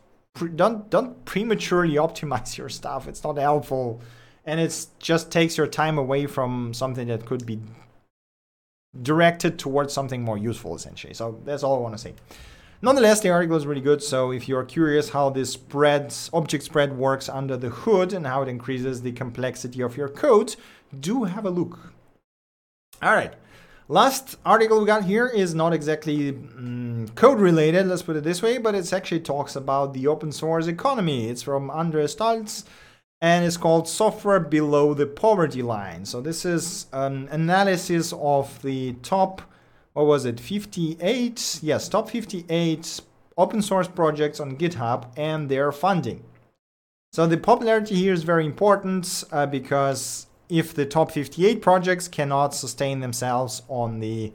[0.55, 3.07] don't don't prematurely optimize your stuff.
[3.07, 4.01] It's not helpful,
[4.43, 7.59] and it just takes your time away from something that could be
[9.01, 11.13] directed towards something more useful, essentially.
[11.13, 12.13] So that's all I want to say.
[12.81, 15.57] Nonetheless, the article is really good, so if you're curious how this
[16.33, 20.55] object spread works under the hood and how it increases the complexity of your code,
[20.99, 21.93] do have a look.
[23.01, 23.33] All right.
[23.87, 28.41] Last article we got here is not exactly mm, code related, let's put it this
[28.41, 31.29] way, but it actually talks about the open source economy.
[31.29, 32.63] It's from Andreas Stolz
[33.21, 36.05] and it's called Software Below the Poverty Line.
[36.05, 39.41] So this is an analysis of the top
[39.95, 42.99] what was it, 58, yes, top 58
[43.37, 46.21] open source projects on GitHub and their funding.
[47.13, 52.53] So the popularity here is very important uh, because if the top 58 projects cannot
[52.53, 54.33] sustain themselves on the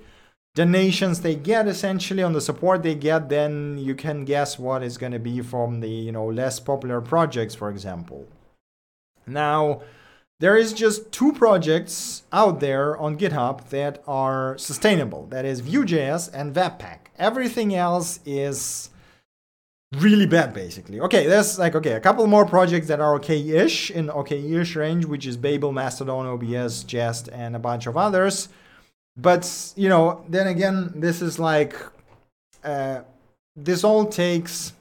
[0.55, 4.99] donations they get essentially on the support they get then you can guess what is
[4.99, 8.27] going to be from the you know less popular projects for example
[9.29, 9.81] now
[10.41, 15.27] there is just two projects out there on github that are sustainable.
[15.27, 16.99] That is vue.js and webpack.
[17.19, 18.89] Everything else is
[19.99, 21.01] really bad basically.
[21.01, 25.27] Okay there's like okay a couple more projects that are okay-ish in okay-ish range which
[25.27, 28.49] is babel mastodon obs jest and a bunch of others.
[29.17, 31.77] But you know then again this is like
[32.65, 33.01] uh,
[33.57, 34.73] this all takes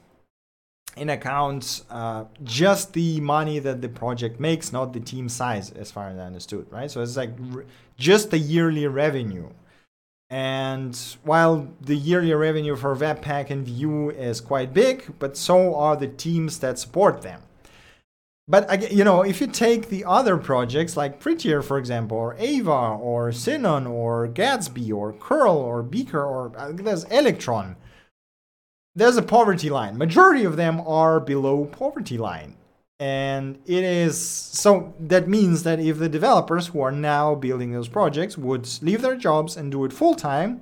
[1.00, 5.90] in accounts uh, just the money that the project makes not the team size as
[5.90, 6.90] far as i understood right?
[6.90, 7.64] So it's like r-
[7.96, 9.48] just the yearly revenue.
[10.28, 15.96] And while the yearly revenue for webpack and vue is quite big but so are
[15.96, 17.40] the teams that support them.
[18.50, 22.98] But you know, if you take the other projects like Prettier, for example, or Ava,
[23.00, 27.76] or Sinon, or Gatsby, or Curl, or Beaker, or uh, there's Electron,
[28.94, 29.96] there's a poverty line.
[29.96, 32.56] Majority of them are below poverty line.
[32.98, 37.88] And it is so that means that if the developers who are now building those
[37.88, 40.60] projects would leave their jobs and do it full time,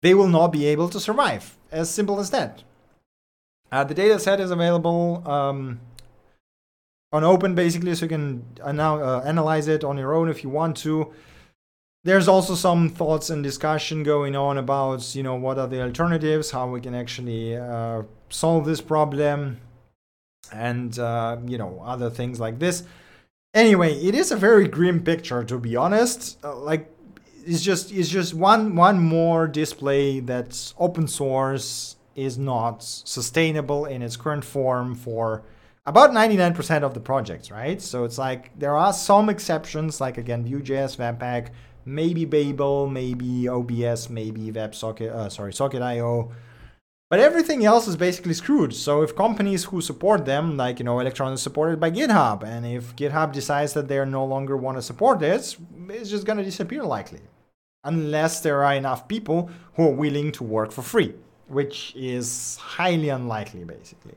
[0.00, 1.56] they will not be able to survive.
[1.72, 2.62] As simple as that.
[3.72, 5.22] Uh, the data set is available.
[5.28, 5.80] Um,
[7.12, 10.76] on open basically so you can uh, analyze it on your own if you want
[10.76, 11.12] to
[12.04, 16.50] there's also some thoughts and discussion going on about you know what are the alternatives
[16.50, 19.60] how we can actually uh, solve this problem
[20.52, 22.84] and uh, you know other things like this
[23.54, 26.90] anyway it is a very grim picture to be honest uh, like
[27.46, 34.02] it's just it's just one one more display that open source is not sustainable in
[34.02, 35.42] its current form for
[35.86, 37.80] about 99% of the projects, right?
[37.80, 41.48] So it's like there are some exceptions, like again, Vue.js, Webpack,
[41.84, 46.32] maybe Babel, maybe OBS, maybe WebSocket, uh, sorry, Socket.io.
[47.08, 48.72] But everything else is basically screwed.
[48.72, 52.64] So if companies who support them, like you know, Electron is supported by GitHub, and
[52.64, 55.56] if GitHub decides that they no longer want to support this,
[55.88, 57.20] it's just gonna disappear likely,
[57.82, 61.14] unless there are enough people who are willing to work for free,
[61.48, 64.14] which is highly unlikely, basically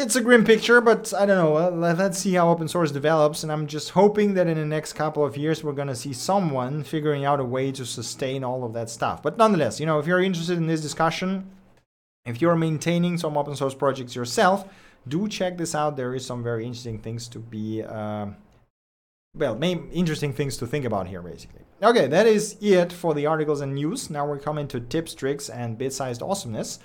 [0.00, 1.70] it's a grim picture, but I don't know.
[1.70, 5.24] Let's see how open source develops, and I'm just hoping that in the next couple
[5.24, 8.90] of years we're gonna see someone figuring out a way to sustain all of that
[8.90, 9.22] stuff.
[9.22, 11.50] But nonetheless, you know, if you're interested in this discussion,
[12.24, 14.68] if you're maintaining some open source projects yourself,
[15.06, 15.96] do check this out.
[15.96, 18.26] There is some very interesting things to be, uh,
[19.34, 21.62] well, main interesting things to think about here, basically.
[21.82, 24.10] Okay, that is it for the articles and news.
[24.10, 26.78] Now we're coming to tips, tricks, and bit-sized awesomeness.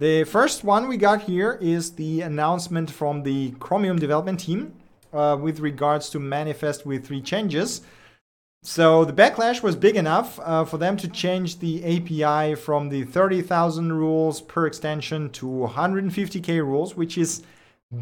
[0.00, 4.72] The first one we got here is the announcement from the Chromium development team
[5.12, 7.82] uh, with regards to manifest V3 changes.
[8.62, 13.04] So the backlash was big enough uh, for them to change the API from the
[13.04, 17.42] 30,000 rules per extension to 150k rules, which is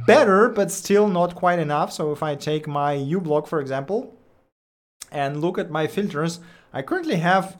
[0.06, 1.92] better, but still not quite enough.
[1.92, 4.14] So if I take my uBlock, for example,
[5.11, 6.38] and look at my filters,
[6.72, 7.58] I currently have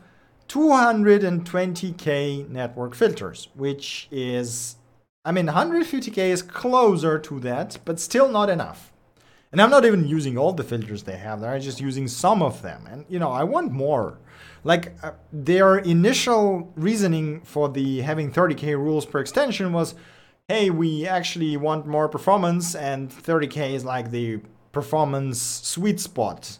[0.49, 4.77] 220k network filters, which is,
[5.25, 8.93] I mean, 150k is closer to that, but still not enough.
[9.53, 12.43] And I'm not even using all the filters they have there, I'm just using some
[12.43, 12.87] of them.
[12.91, 14.19] And, you know, I want more.
[14.65, 19.95] Like, uh, their initial reasoning for the having 30k rules per extension was
[20.49, 24.41] hey, we actually want more performance, and 30k is like the
[24.73, 26.59] performance sweet spot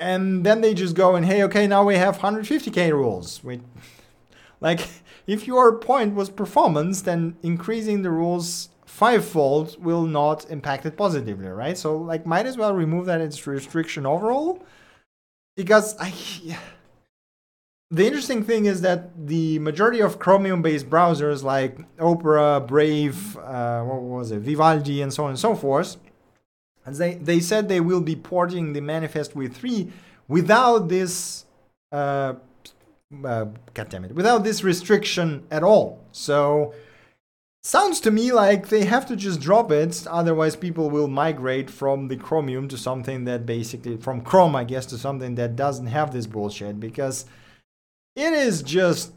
[0.00, 3.60] and then they just go and hey okay now we have 150k rules we
[4.60, 4.88] like
[5.26, 11.46] if your point was performance then increasing the rules fivefold will not impact it positively
[11.46, 11.78] right?
[11.78, 14.64] So like might as well remove that as restriction overall
[15.56, 16.12] because i
[17.92, 23.82] the interesting thing is that the majority of chromium based browsers like opera brave uh,
[23.82, 24.40] what was it?
[24.40, 25.96] Vivaldi and so on and so forth
[26.90, 29.90] and they, they said they will be porting the manifest V3
[30.26, 31.44] without this,
[31.92, 32.34] uh,
[33.24, 36.04] uh, God damn it, without this restriction at all.
[36.10, 36.74] So,
[37.62, 42.08] sounds to me like they have to just drop it, otherwise, people will migrate from
[42.08, 46.12] the Chromium to something that basically, from Chrome, I guess, to something that doesn't have
[46.12, 47.24] this bullshit because
[48.16, 49.12] it is just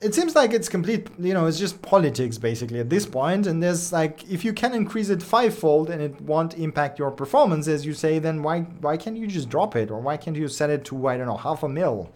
[0.00, 3.62] it seems like it's complete you know it's just politics basically at this point and
[3.62, 7.84] there's like if you can increase it fivefold and it won't impact your performance as
[7.84, 10.70] you say then why why can't you just drop it or why can't you set
[10.70, 12.10] it to i don't know half a mil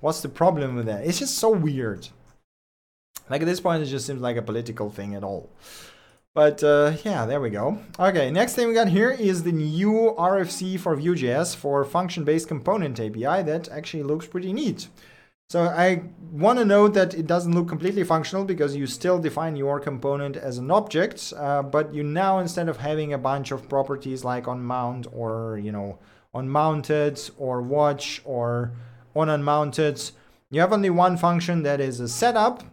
[0.00, 1.06] What's the problem with that?
[1.06, 2.08] It's just so weird.
[3.30, 5.50] Like at this point, it just seems like a political thing at all.
[6.34, 7.78] But uh, yeah, there we go.
[7.98, 13.00] Okay, next thing we got here is the new RFC for Vue.js for function-based component
[13.00, 14.88] API that actually looks pretty neat.
[15.48, 19.54] So I want to note that it doesn't look completely functional because you still define
[19.54, 23.68] your component as an object, uh, but you now instead of having a bunch of
[23.68, 25.98] properties like on mount or you know
[26.34, 28.72] on mounted or watch or
[29.14, 30.10] on unmounted,
[30.50, 32.64] you have only one function that is a setup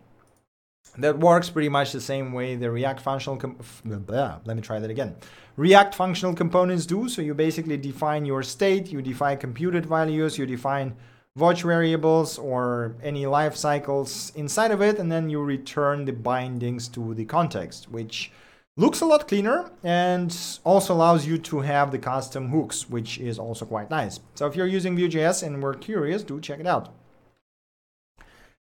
[0.98, 3.56] that works pretty much the same way the React functional.
[3.86, 5.16] Blah, let me try that again.
[5.58, 7.08] React functional components do.
[7.08, 10.96] So you basically define your state, you define computed values, you define
[11.36, 16.88] watch variables or any life cycles inside of it, and then you return the bindings
[16.90, 18.32] to the context, which
[18.78, 23.38] looks a lot cleaner and also allows you to have the custom hooks, which is
[23.40, 24.20] also quite nice.
[24.36, 26.94] So if you're using Vue.js and were curious, do check it out.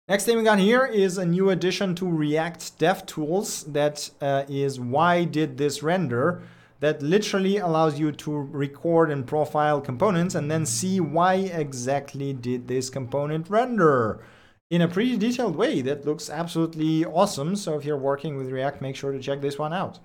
[0.08, 4.80] Next thing we got here is a new addition to React DevTools that uh, is
[4.80, 6.42] why did this render
[6.82, 12.68] that literally allows you to record and profile components and then see why exactly did
[12.68, 14.24] this component render
[14.72, 17.56] in a pretty detailed way that looks absolutely awesome.
[17.56, 20.00] So if you're working with React, make sure to check this one out.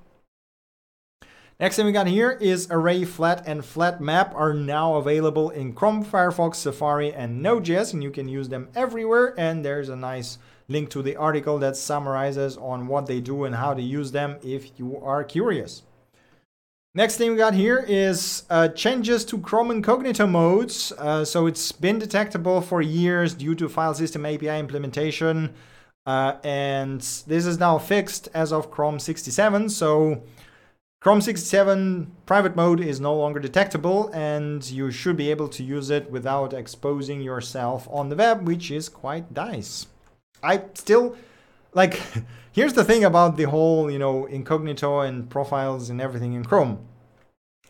[1.59, 5.73] Next thing we got here is array flat and flat map are now available in
[5.73, 9.35] Chrome, Firefox, Safari, and Node.js, and you can use them everywhere.
[9.39, 10.37] And there's a nice
[10.69, 14.37] link to the article that summarizes on what they do and how to use them
[14.43, 15.83] if you are curious.
[16.97, 20.93] Next thing we got here is uh, changes to Chrome Incognito modes.
[20.93, 25.53] Uh, so it's been detectable for years due to file system API implementation.
[26.07, 29.69] Uh, and this is now fixed as of Chrome 67.
[29.69, 30.23] So
[31.03, 35.91] Chrome 67 private mode is no longer detectable and you should be able to use
[35.91, 39.87] it without exposing yourself on the web, which is quite nice.
[40.43, 41.15] I still
[41.75, 42.01] like
[42.57, 46.79] here's the thing about the whole you know incognito and profiles and everything in chrome.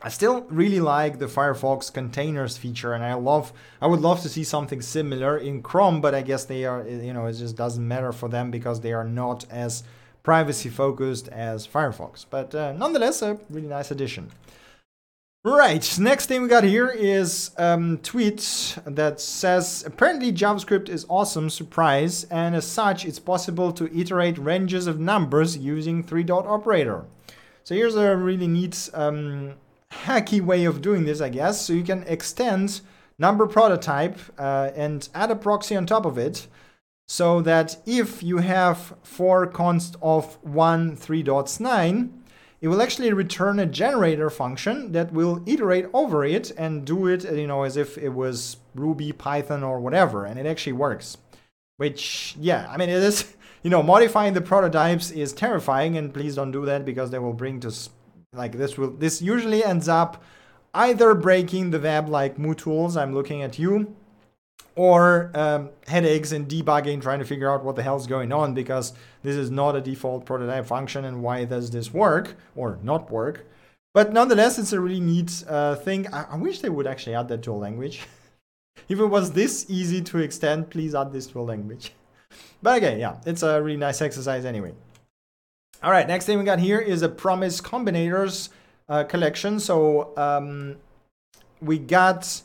[0.01, 4.29] I still really like the firefox containers feature and i love i would love to
[4.29, 7.87] see something similar in chrome but i guess they are you know it just doesn't
[7.95, 9.83] matter for them because they are not as
[10.23, 12.27] privacy focused as firefox.
[12.29, 14.31] But uh, nonetheless a really nice addition
[15.49, 21.51] Right, next thing we got here is um, tweet that says apparently JavaScript is awesome,
[21.51, 27.05] surprise, and as such it's possible to iterate ranges of numbers using three dot operator.
[27.63, 29.53] So here's a really neat um,
[29.93, 31.65] hacky way of doing this, I guess.
[31.65, 32.81] So you can extend
[33.17, 36.49] number prototype uh, and add a proxy on top of it
[37.07, 42.25] so that if you have four const of 1 3 dots 9
[42.61, 47.25] it will actually return a generator function that will iterate over it and do it,
[47.25, 51.19] you know, as if it was Ruby, Python, or whatever, and it actually works.
[51.77, 56.35] Which, yeah, I mean, it is, you know, modifying the prototypes is terrifying, and please
[56.35, 57.73] don't do that because they will bring to,
[58.33, 60.23] like, this will, this usually ends up
[60.73, 63.95] either breaking the web like MooTools, I'm looking at you,
[64.77, 68.93] or um, headaches and debugging, trying to figure out what the hell's going on because
[69.23, 73.47] this is not a default prototype function and why does this work or not work.
[73.95, 76.13] But nonetheless, it's a really neat uh, thing.
[76.13, 78.03] I-, I wish they would actually add that to a language.
[78.89, 81.93] if it was this easy to extend, please add this to a language.
[82.63, 84.73] But okay, yeah, it's a really nice exercise anyway.
[85.83, 88.49] All right, next thing we got here is a promise combinators
[88.89, 89.61] uh, collection.
[89.61, 90.77] So um,
[91.61, 92.43] we got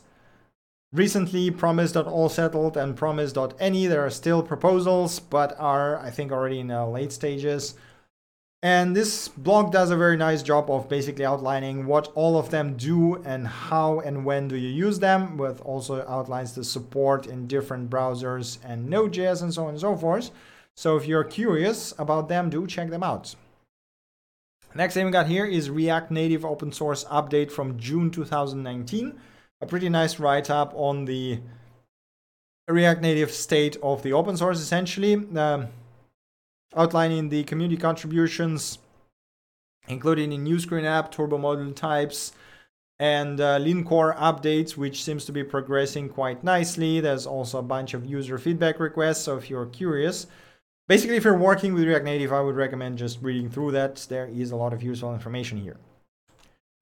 [0.92, 3.86] Recently, promise.all settled and promise.any.
[3.86, 7.74] There are still proposals, but are, I think, already in the late stages.
[8.62, 12.76] And this blog does a very nice job of basically outlining what all of them
[12.76, 17.46] do and how and when do you use them, with also outlines the support in
[17.46, 20.30] different browsers and Node.js and so on and so forth.
[20.76, 23.34] So if you're curious about them, do check them out.
[24.74, 29.18] Next thing we got here is React Native open source update from June 2019
[29.62, 31.38] a pretty nice write up on the
[32.68, 35.68] React Native state of the open source, essentially, um,
[36.76, 38.78] outlining the community contributions,
[39.86, 42.32] including the new screen app, turbo module types,
[42.98, 47.00] and uh, lean core updates, which seems to be progressing quite nicely.
[47.00, 50.26] There's also a bunch of user feedback requests, so if you're curious,
[50.88, 54.06] basically, if you're working with React Native, I would recommend just reading through that.
[54.08, 55.76] There is a lot of useful information here.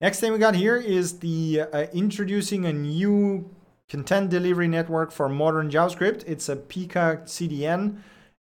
[0.01, 3.51] Next thing we got here is the uh, introducing a new
[3.87, 6.25] content delivery network for modern JavaScript.
[6.27, 7.99] It's a Pika CDN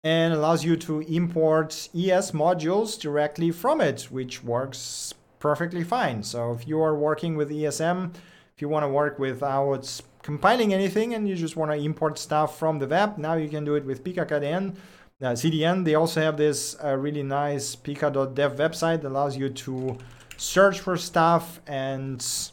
[0.03, 6.23] and allows you to import ES modules directly from it, which works perfectly fine.
[6.23, 8.15] So if you are working with ESM,
[8.57, 12.59] if you want to work without compiling anything and you just want to import stuff
[12.59, 14.75] from the web, now you can do it with PikaKDN.
[15.21, 19.99] Uh, CDN, they also have this uh, really nice pika.dev website that allows you to
[20.43, 22.51] search for stuff and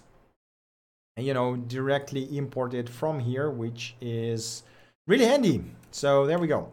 [1.17, 4.63] you know directly import it from here which is
[5.07, 5.63] really handy.
[5.91, 6.69] So there we go.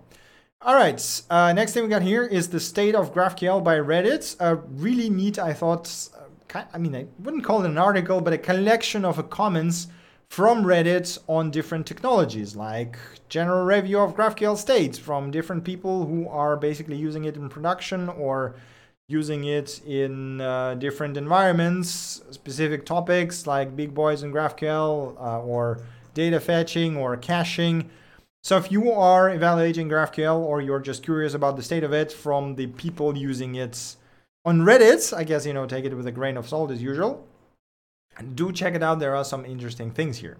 [0.60, 1.00] All right
[1.30, 4.36] uh, next thing we got here is the state of graphql by reddit.
[4.38, 5.86] Uh, really neat i thought
[6.54, 9.88] uh, i mean i wouldn't call it an article but a collection of comments
[10.28, 12.98] from reddit on different technologies like
[13.28, 18.08] general review of graphql states from different people who are basically using it in production
[18.08, 18.56] or
[19.08, 25.80] using it in uh, different environments, specific topics like big boys in GraphQL uh, or
[26.14, 27.88] data fetching or caching.
[28.42, 32.10] So if you are evaluating GraphQL or you're just curious about the state of it
[32.10, 33.96] from the people using it
[34.44, 37.26] on Reddit, I guess, you know, take it with a grain of salt as usual.
[38.16, 38.98] And do check it out.
[38.98, 40.38] There are some interesting things here.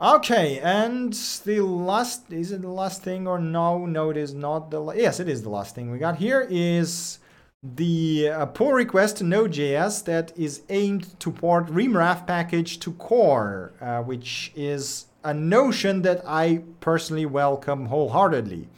[0.00, 1.12] Okay, and
[1.44, 3.84] the last, is it the last thing or no?
[3.84, 7.18] No, it is not the, yes, it is the last thing we got here is
[7.62, 13.72] the uh, pull request to Node.js that is aimed to port rimraf package to core,
[13.80, 18.68] uh, which is a notion that I personally welcome wholeheartedly.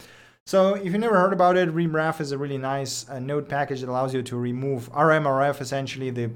[0.46, 3.80] So if you never heard about it, rimraf is a really nice uh, node package
[3.80, 6.30] that allows you to remove RMRF, essentially the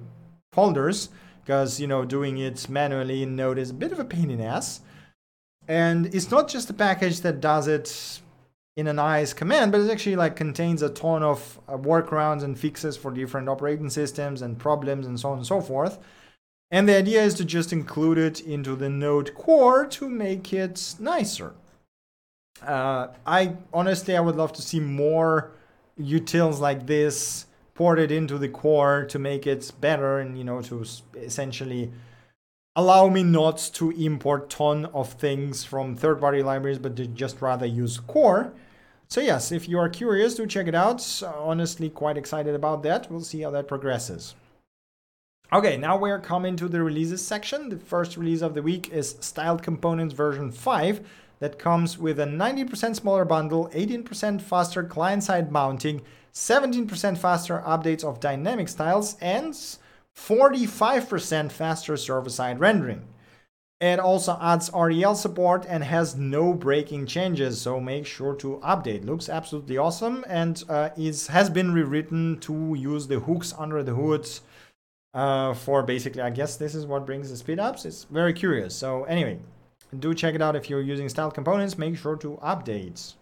[0.52, 1.08] folders,
[1.42, 4.38] because you know doing it manually in Node is a bit of a pain in
[4.38, 4.80] the ass.
[5.66, 8.20] And it's not just a package that does it
[8.76, 12.58] in a nice command, but it actually like contains a ton of uh, workarounds and
[12.58, 15.98] fixes for different operating systems and problems and so on and so forth.
[16.70, 20.96] And the idea is to just include it into the node core to make it
[20.98, 21.54] nicer.
[22.60, 25.52] Uh, I honestly, I would love to see more
[26.00, 30.84] utils like this ported into the core to make it better and, you know, to
[31.14, 31.92] essentially
[32.74, 37.66] allow me not to import ton of things from third-party libraries, but to just rather
[37.66, 38.52] use core.
[39.08, 41.22] So yes, if you are curious, do check it out.
[41.22, 43.10] Honestly, quite excited about that.
[43.10, 44.34] We'll see how that progresses.
[45.52, 47.68] Okay, now we're coming to the releases section.
[47.68, 51.06] The first release of the week is Styled Components version 5
[51.38, 56.00] that comes with a 90% smaller bundle, 18% faster client-side mounting,
[56.32, 59.52] 17% faster updates of dynamic styles, and
[60.16, 63.06] 45% faster server-side rendering.
[63.84, 69.04] It also adds REL support and has no breaking changes, so make sure to update.
[69.04, 73.92] Looks absolutely awesome and uh, is has been rewritten to use the hooks under the
[73.92, 74.26] hood
[75.12, 77.84] uh, for basically, I guess this is what brings the speed ups.
[77.84, 78.74] It's very curious.
[78.74, 79.38] So anyway,
[79.98, 81.76] do check it out if you're using styled components.
[81.76, 83.12] Make sure to update.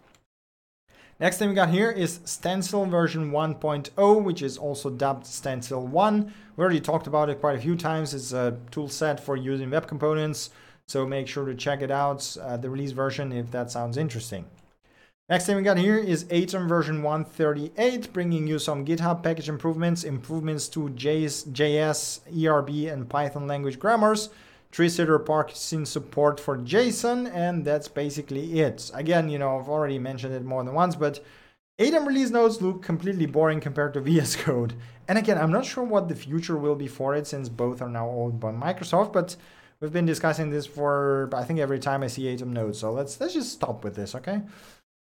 [1.19, 6.33] Next thing we got here is Stencil version 1.0, which is also dubbed Stencil 1.
[6.57, 8.15] We already talked about it quite a few times.
[8.15, 10.49] It's a tool set for using web components,
[10.87, 14.45] so make sure to check it out, uh, the release version, if that sounds interesting.
[15.29, 20.03] Next thing we got here is Atom version 138, bringing you some GitHub package improvements,
[20.03, 24.29] improvements to JS, JS ERB, and Python language grammars,
[24.73, 28.89] tree-sitter parsing support for JSON, and that's basically it.
[28.95, 31.23] Again, you know, I've already mentioned it more than once, but
[31.77, 34.73] Atom release notes look completely boring compared to VS Code.
[35.07, 37.89] And again, I'm not sure what the future will be for it since both are
[37.89, 39.35] now owned by Microsoft, but
[39.79, 42.79] we've been discussing this for I think every time I see Atom nodes.
[42.79, 44.41] So let's let's just stop with this, okay?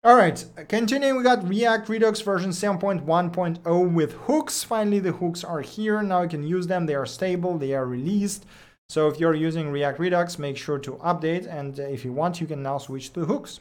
[0.04, 4.62] All right, continuing, we got React Redux version 7.1.0 with hooks.
[4.62, 6.00] Finally, the hooks are here.
[6.02, 6.86] Now you can use them.
[6.86, 7.58] They are stable.
[7.58, 8.46] They are released.
[8.90, 11.46] So if you're using React Redux, make sure to update.
[11.46, 13.60] And if you want, you can now switch to hooks.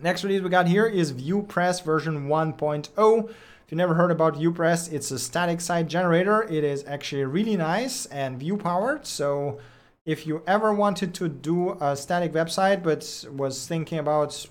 [0.00, 3.28] Next release we got here is VuePress version 1.0.
[3.28, 6.44] If you never heard about VuePress, it's a static site generator.
[6.44, 9.06] It is actually really nice and Vue powered.
[9.06, 9.58] So
[10.06, 14.46] if you ever wanted to do a static website but was thinking about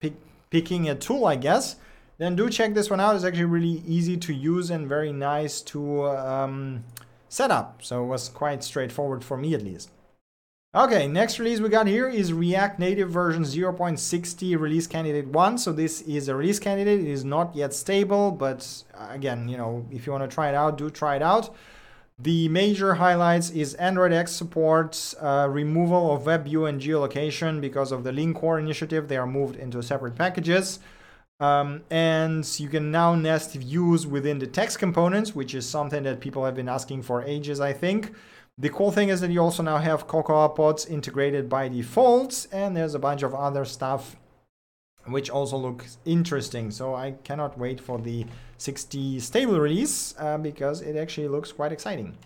[0.00, 0.14] pick,
[0.50, 1.76] picking a tool, I guess,
[2.18, 3.16] then do check this one out.
[3.16, 6.84] It's actually really easy to use and very nice to um,
[7.32, 7.82] setup.
[7.82, 9.90] So it was quite straightforward for me at least.
[10.74, 15.58] Okay, next release we got here is React Native version 0.60 release candidate 1.
[15.58, 17.00] So this is a release candidate.
[17.00, 20.48] It is not yet stable, but uh, again, you know, if you want to try
[20.48, 21.54] it out, do try it out.
[22.18, 28.12] The major highlights is AndroidX support, uh, removal of WebView and geolocation because of the
[28.12, 29.08] Lean Core initiative.
[29.08, 30.80] They are moved into separate packages.
[31.40, 36.20] Um, and you can now nest views within the text components, which is something that
[36.20, 38.12] people have been asking for ages, I think.
[38.58, 42.94] The cool thing is that you also now have CocoaPods integrated by default, and there's
[42.94, 44.16] a bunch of other stuff
[45.06, 46.70] which also looks interesting.
[46.70, 48.26] So I cannot wait for the
[48.58, 52.16] 60 stable release uh, because it actually looks quite exciting.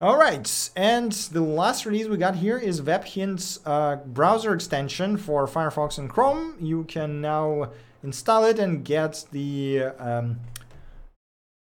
[0.00, 5.46] All right, and the last release we got here is WebHint's uh, browser extension for
[5.46, 6.54] Firefox and Chrome.
[6.60, 7.70] You can now
[8.02, 10.40] install it and get the um,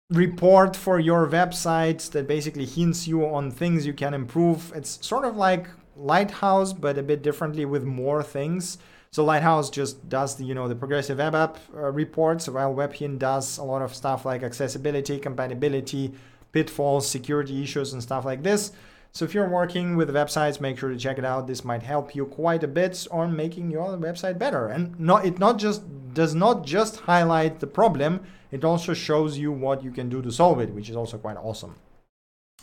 [0.10, 4.72] report for your website that basically hints you on things you can improve.
[4.76, 8.78] It's sort of like Lighthouse, but a bit differently with more things.
[9.12, 13.18] So Lighthouse just does the you know the progressive web app uh, reports, while WebHint
[13.18, 16.14] does a lot of stuff like accessibility, compatibility
[16.52, 18.72] pitfalls, security issues, and stuff like this.
[19.16, 21.48] So if you're working with websites, make sure to check it out.
[21.48, 24.68] This might help you quite a bit on making your website better.
[24.68, 29.54] And not it not just does not just highlight the problem, it also shows you
[29.54, 31.76] what you can do to solve it, which is also quite awesome.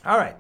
[0.05, 0.37] All right.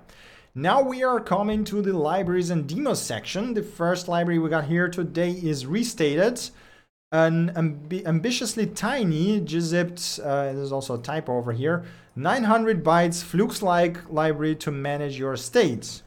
[0.54, 3.54] Now we are coming to the libraries and demos section.
[3.54, 6.50] The first library we got here today is Restated
[7.12, 11.84] an amb ambitiously tiny gzipped, uh, there's also a typo over here,
[12.16, 16.01] 900 bytes Flux-like library to manage your states.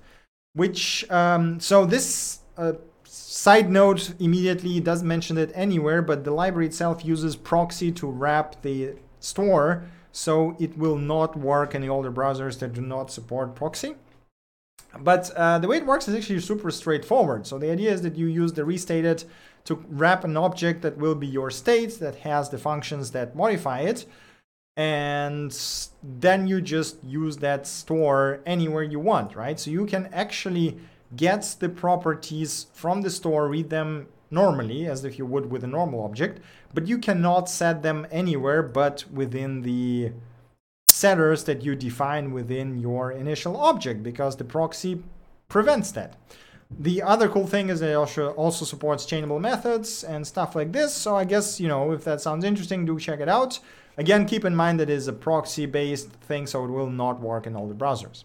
[0.55, 6.65] Which, um, so this uh, side note immediately doesn't mention it anywhere, but the library
[6.65, 12.11] itself uses proxy to wrap the store, so it will not work in the older
[12.11, 13.95] browsers that do not support proxy.
[14.97, 17.45] But uh, the way it works is actually super straightforward.
[17.45, 19.25] So the idea is that you use the restated
[19.65, 23.81] to wrap an object that will be your state that has the functions that modify
[23.81, 24.05] it.
[24.77, 25.57] And
[26.03, 29.59] then you just use that store anywhere you want, right?
[29.59, 30.77] So you can actually
[31.15, 35.67] get the properties from the store, read them normally as if you would with a
[35.67, 36.41] normal object,
[36.73, 40.11] but you cannot set them anywhere but within the
[40.87, 45.01] setters that you define within your initial object because the proxy
[45.47, 46.15] prevents that.
[46.79, 50.93] The other cool thing is it also, also supports chainable methods and stuff like this.
[50.93, 53.59] So I guess, you know, if that sounds interesting, do check it out.
[53.97, 57.47] Again, keep in mind that it is a proxy-based thing, so it will not work
[57.47, 58.23] in all the browsers.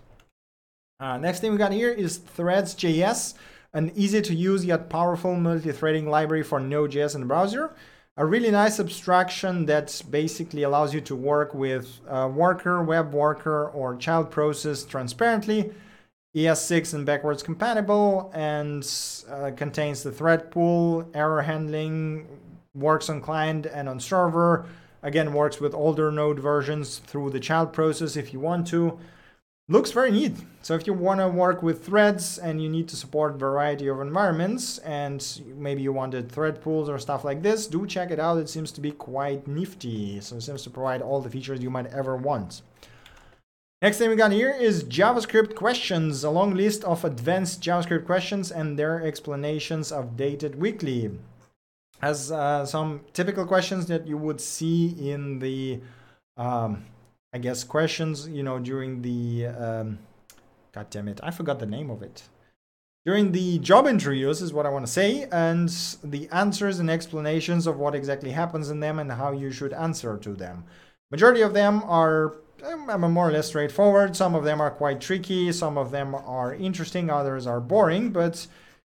[0.98, 3.34] Uh, next thing we got here is Threads.js,
[3.72, 7.72] an easy-to-use yet powerful multi-threading library for Node.js in the browser.
[8.16, 13.96] A really nice abstraction that basically allows you to work with worker, web worker, or
[13.96, 15.72] child process transparently
[16.34, 18.88] ES6 and backwards compatible and
[19.28, 22.26] uh, contains the thread pool, error handling,
[22.74, 24.66] works on client and on server.
[25.02, 28.98] Again, works with older node versions through the child process if you want to.
[29.68, 30.34] Looks very neat.
[30.62, 34.00] So if you want to work with threads and you need to support variety of
[34.00, 35.24] environments and
[35.56, 38.38] maybe you wanted thread pools or stuff like this, do check it out.
[38.38, 40.20] It seems to be quite nifty.
[40.20, 42.62] So it seems to provide all the features you might ever want.
[43.80, 48.50] Next thing we got here is JavaScript questions, a long list of advanced JavaScript questions
[48.50, 51.12] and their explanations updated weekly.
[52.02, 55.80] As uh, some typical questions that you would see in the,
[56.36, 56.84] um,
[57.32, 59.98] I guess, questions, you know, during the, um,
[60.72, 62.22] God damn it, I forgot the name of it.
[63.04, 65.68] During the job interviews is what I want to say, and
[66.04, 70.18] the answers and explanations of what exactly happens in them and how you should answer
[70.18, 70.64] to them.
[71.10, 74.14] Majority of them are um, more or less straightforward.
[74.14, 78.10] Some of them are quite tricky, some of them are interesting, others are boring.
[78.10, 78.46] But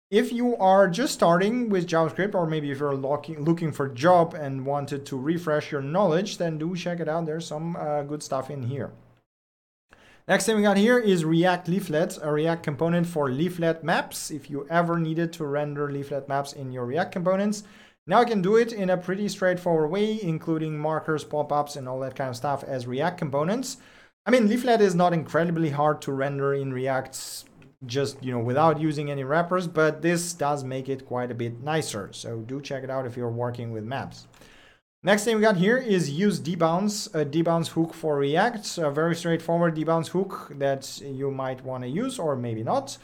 [0.09, 4.33] if you are just starting with JavaScript, or maybe if you're looking for a job
[4.33, 7.25] and wanted to refresh your knowledge, then do check it out.
[7.25, 8.91] There's some uh, good stuff in here.
[10.27, 14.29] Next thing we got here is React Leaflet, a React component for leaflet maps.
[14.29, 17.63] If you ever needed to render leaflet maps in your React components,
[18.05, 21.99] now I can do it in a pretty straightforward way, including markers, pop-ups, and all
[22.01, 23.77] that kind of stuff as React components.
[24.25, 27.15] I mean, Leaflet is not incredibly hard to render in React
[27.85, 31.61] just, you know, without using any wrappers, but this does make it quite a bit
[31.61, 32.09] nicer.
[32.11, 34.27] So do check it out if you're working with maps.
[35.03, 39.15] Next thing we got here is use debounce, a debounce hook for React, a very
[39.15, 42.97] straightforward debounce hook that you might want to use or maybe not.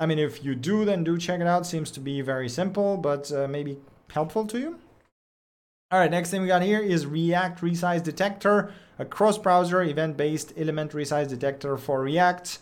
[0.00, 1.64] I mean, if you do, then do check it out.
[1.64, 3.78] Seems to be very simple, but uh, maybe
[4.10, 4.78] helpful to you.
[5.92, 10.92] All right, next thing we got here is React Resize Detector, a cross-browser event-based element
[10.92, 12.58] resize detector for React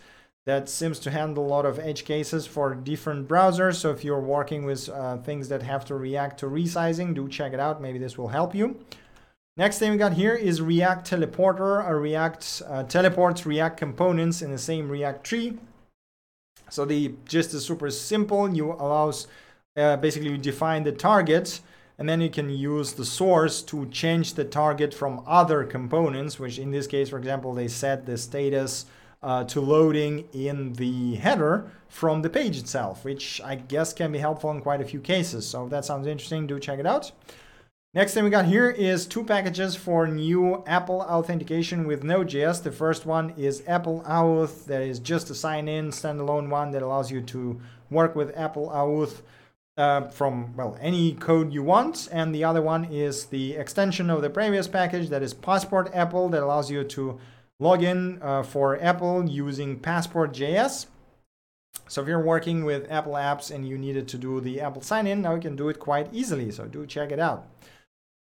[0.47, 3.77] that seems to handle a lot of edge cases for different browsers.
[3.77, 7.53] So if you're working with uh, things that have to react to resizing, do check
[7.53, 7.83] it out.
[7.83, 8.81] Maybe this will help you.
[9.57, 14.51] Next thing we got here is React Teleporter, a React uh, teleports React components in
[14.51, 15.59] the same React tree.
[16.71, 18.49] So the gist is super simple.
[18.49, 19.27] You allows
[19.77, 21.61] uh, basically you define the target
[21.99, 26.59] and then you can use the source to change the target from other components, which
[26.59, 28.87] in this case, for example, they set the status
[29.23, 34.19] uh, to loading in the header from the page itself, which I guess can be
[34.19, 35.47] helpful in quite a few cases.
[35.47, 37.13] So if that sounds interesting, do check it out.
[37.93, 42.63] Next thing we got here is two packages for new Apple authentication with Node.js.
[42.63, 47.11] The first one is Apple Auth, that is just a sign-in standalone one that allows
[47.11, 47.61] you to
[47.91, 49.23] work with Apple Auth
[49.77, 52.09] uh, from well any code you want.
[52.13, 56.29] And the other one is the extension of the previous package that is Passport Apple
[56.29, 57.19] that allows you to
[57.61, 60.87] log in uh, for Apple using Passport.js.
[61.87, 65.23] So if you're working with Apple apps and you needed to do the Apple sign-in,
[65.23, 66.51] now you can do it quite easily.
[66.51, 67.47] So do check it out.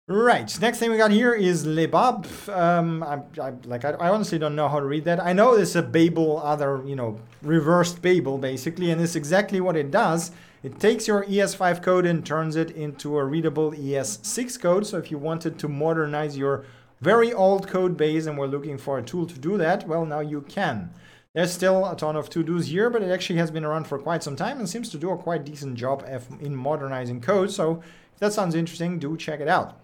[0.09, 0.57] Right.
[0.61, 2.47] Next thing we got here is Lebab.
[2.47, 5.21] Um, I, I, like I, I, honestly don't know how to read that.
[5.21, 9.75] I know it's a Babel, other you know, reversed Babel basically, and it's exactly what
[9.75, 10.31] it does.
[10.63, 14.87] It takes your ES5 code and turns it into a readable ES6 code.
[14.87, 16.63] So if you wanted to modernize your
[17.01, 20.19] very old code base and we're looking for a tool to do that, well, now
[20.19, 20.91] you can.
[21.33, 24.23] There's still a ton of to-dos here, but it actually has been around for quite
[24.23, 26.03] some time and seems to do a quite decent job
[26.39, 27.51] in modernizing code.
[27.51, 27.83] So
[28.13, 29.79] if that sounds interesting, do check it out.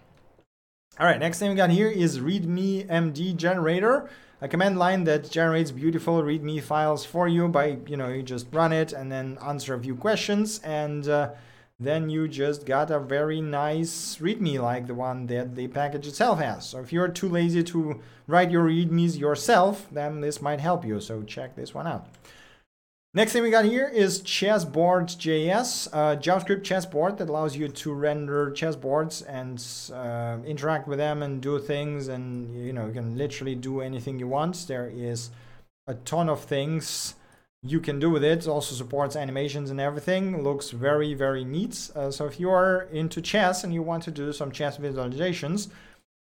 [0.98, 4.08] All right, next thing we got here is readme md generator,
[4.40, 8.46] a command line that generates beautiful readme files for you by, you know, you just
[8.52, 11.30] run it and then answer a few questions and uh,
[11.78, 16.38] then you just got a very nice readme like the one that the package itself
[16.38, 16.68] has.
[16.68, 21.00] So if you're too lazy to write your readmes yourself, then this might help you.
[21.00, 22.06] So check this one out.
[23.16, 28.50] Next thing we got here is chessboard.js, a JavaScript chessboard that allows you to render
[28.50, 29.64] chessboards and
[29.94, 32.08] uh, interact with them and do things.
[32.08, 34.66] And you know, you can literally do anything you want.
[34.66, 35.30] There is
[35.86, 37.14] a ton of things
[37.66, 38.46] you can do with it.
[38.46, 40.42] also supports animations and everything.
[40.42, 41.90] Looks very, very neat.
[41.96, 45.68] Uh, so if you are into chess and you want to do some chess visualizations,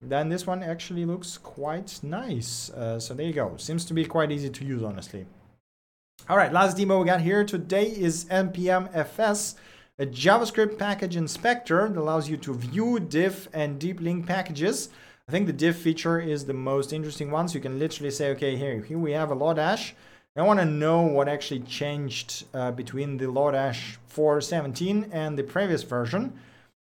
[0.01, 2.71] then this one actually looks quite nice.
[2.71, 3.55] Uh, so there you go.
[3.59, 5.27] Seems to be quite easy to use, honestly.
[6.29, 9.55] All right, last demo we got here today is npm-fs,
[9.99, 14.89] a JavaScript package inspector that allows you to view diff and deep link packages.
[15.29, 17.49] I think the diff feature is the most interesting one.
[17.49, 19.93] So you can literally say, okay, here, here we have a Lodash.
[20.37, 25.83] I want to know what actually changed uh, between the Lodash 4.17 and the previous
[25.83, 26.39] version.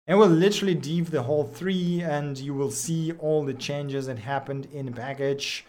[0.07, 4.19] And we'll literally div the whole three and you will see all the changes that
[4.19, 5.65] happened in the package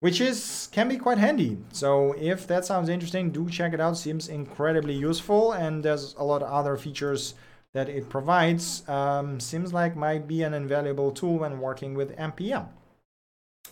[0.00, 1.58] which is can be quite handy.
[1.72, 3.96] So if that sounds interesting, do check it out.
[3.96, 7.34] Seems incredibly useful, and there's a lot of other features
[7.72, 8.86] that it provides.
[8.88, 12.68] Um, seems like might be an invaluable tool when working with npm.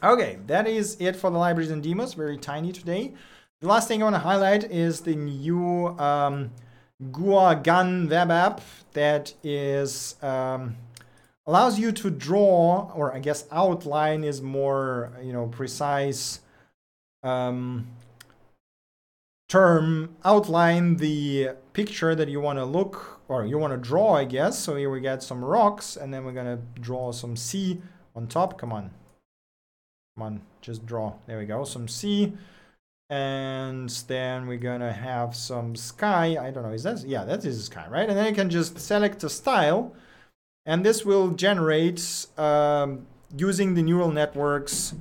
[0.03, 2.15] Okay, that is it for the libraries and demos.
[2.15, 3.15] Very tiny today.
[3.61, 6.53] The last thing I want to highlight is the new um,
[7.11, 8.61] GauGAN web app
[8.93, 10.77] that is um,
[11.45, 16.39] allows you to draw, or I guess outline is more, you know, precise
[17.25, 17.89] um,
[19.49, 24.25] term, outline the picture that you want to look, or you want to draw, I
[24.25, 24.57] guess.
[24.57, 27.83] So here we got some rocks, and then we're to draw some sea
[28.15, 28.57] on top.
[28.57, 28.93] Come on.
[30.17, 31.15] Come on, just draw.
[31.27, 32.35] There we go, some sea.
[33.11, 36.37] And then we're gonna have some sky.
[36.41, 38.09] I don't know, is that, yeah, that is sky, right?
[38.09, 39.95] And then you can just select a style
[40.67, 44.93] and this will generate, um, using the neural networks,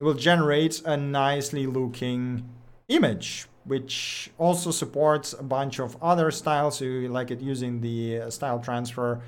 [0.00, 2.48] it will generate a nicely looking
[2.88, 6.78] image, which also supports a bunch of other styles.
[6.78, 9.20] So you like it using the uh, style transfer.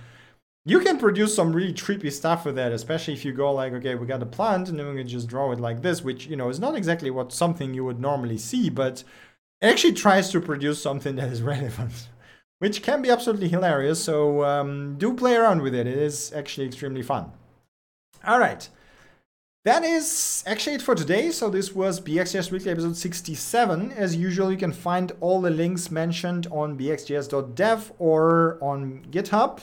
[0.65, 3.95] You can produce some really trippy stuff with that, especially if you go like, okay,
[3.95, 6.37] we got a plant and then we can just draw it like this, which, you
[6.37, 9.03] know, is not exactly what something you would normally see, but
[9.63, 12.09] it actually tries to produce something that is relevant
[12.59, 14.03] which can be absolutely hilarious.
[14.03, 15.87] So um, do play around with it.
[15.87, 17.33] It is actually extremely fun.
[18.27, 18.69] All right.
[19.65, 21.31] That is actually it for today.
[21.31, 23.93] So this was BXJS Weekly episode 67.
[23.93, 29.61] As usual, you can find all the links mentioned on bxjs.dev or on GitHub.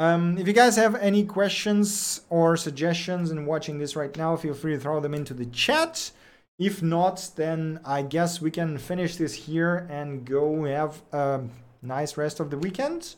[0.00, 4.54] Um, if you guys have any questions or suggestions and watching this right now, feel
[4.54, 6.10] free to throw them into the chat.
[6.58, 11.42] If not, then I guess we can finish this here and go have a
[11.82, 13.14] nice rest of the weekend.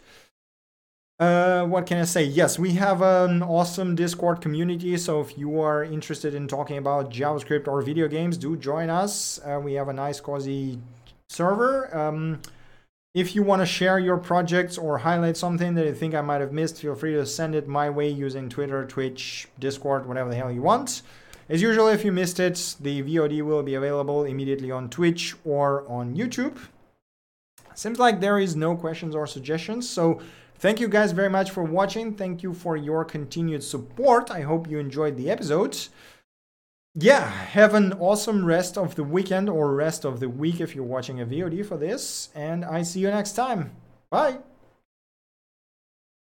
[1.21, 2.25] Uh, what can I say?
[2.25, 4.97] Yes, we have an awesome Discord community.
[4.97, 9.39] So if you are interested in talking about JavaScript or video games, do join us.
[9.45, 10.81] Uh, we have a nice, cozy
[11.29, 11.97] server.
[11.97, 12.41] Um,
[13.15, 16.41] if you want to share your projects or highlight something that you think I might
[16.41, 20.37] have missed, feel free to send it my way using Twitter, Twitch, Discord, whatever the
[20.37, 21.03] hell you want.
[21.49, 25.87] As usual, if you missed it, the VOD will be available immediately on Twitch or
[25.89, 26.57] on YouTube.
[27.75, 29.87] Seems like there is no questions or suggestions.
[29.89, 30.21] So
[30.57, 32.15] thank you guys very much for watching.
[32.15, 34.31] Thank you for your continued support.
[34.31, 35.77] I hope you enjoyed the episode.
[36.95, 40.85] Yeah, have an awesome rest of the weekend or rest of the week if you're
[40.85, 42.29] watching a VOD for this.
[42.35, 43.75] And I see you next time.
[44.11, 44.41] Bye.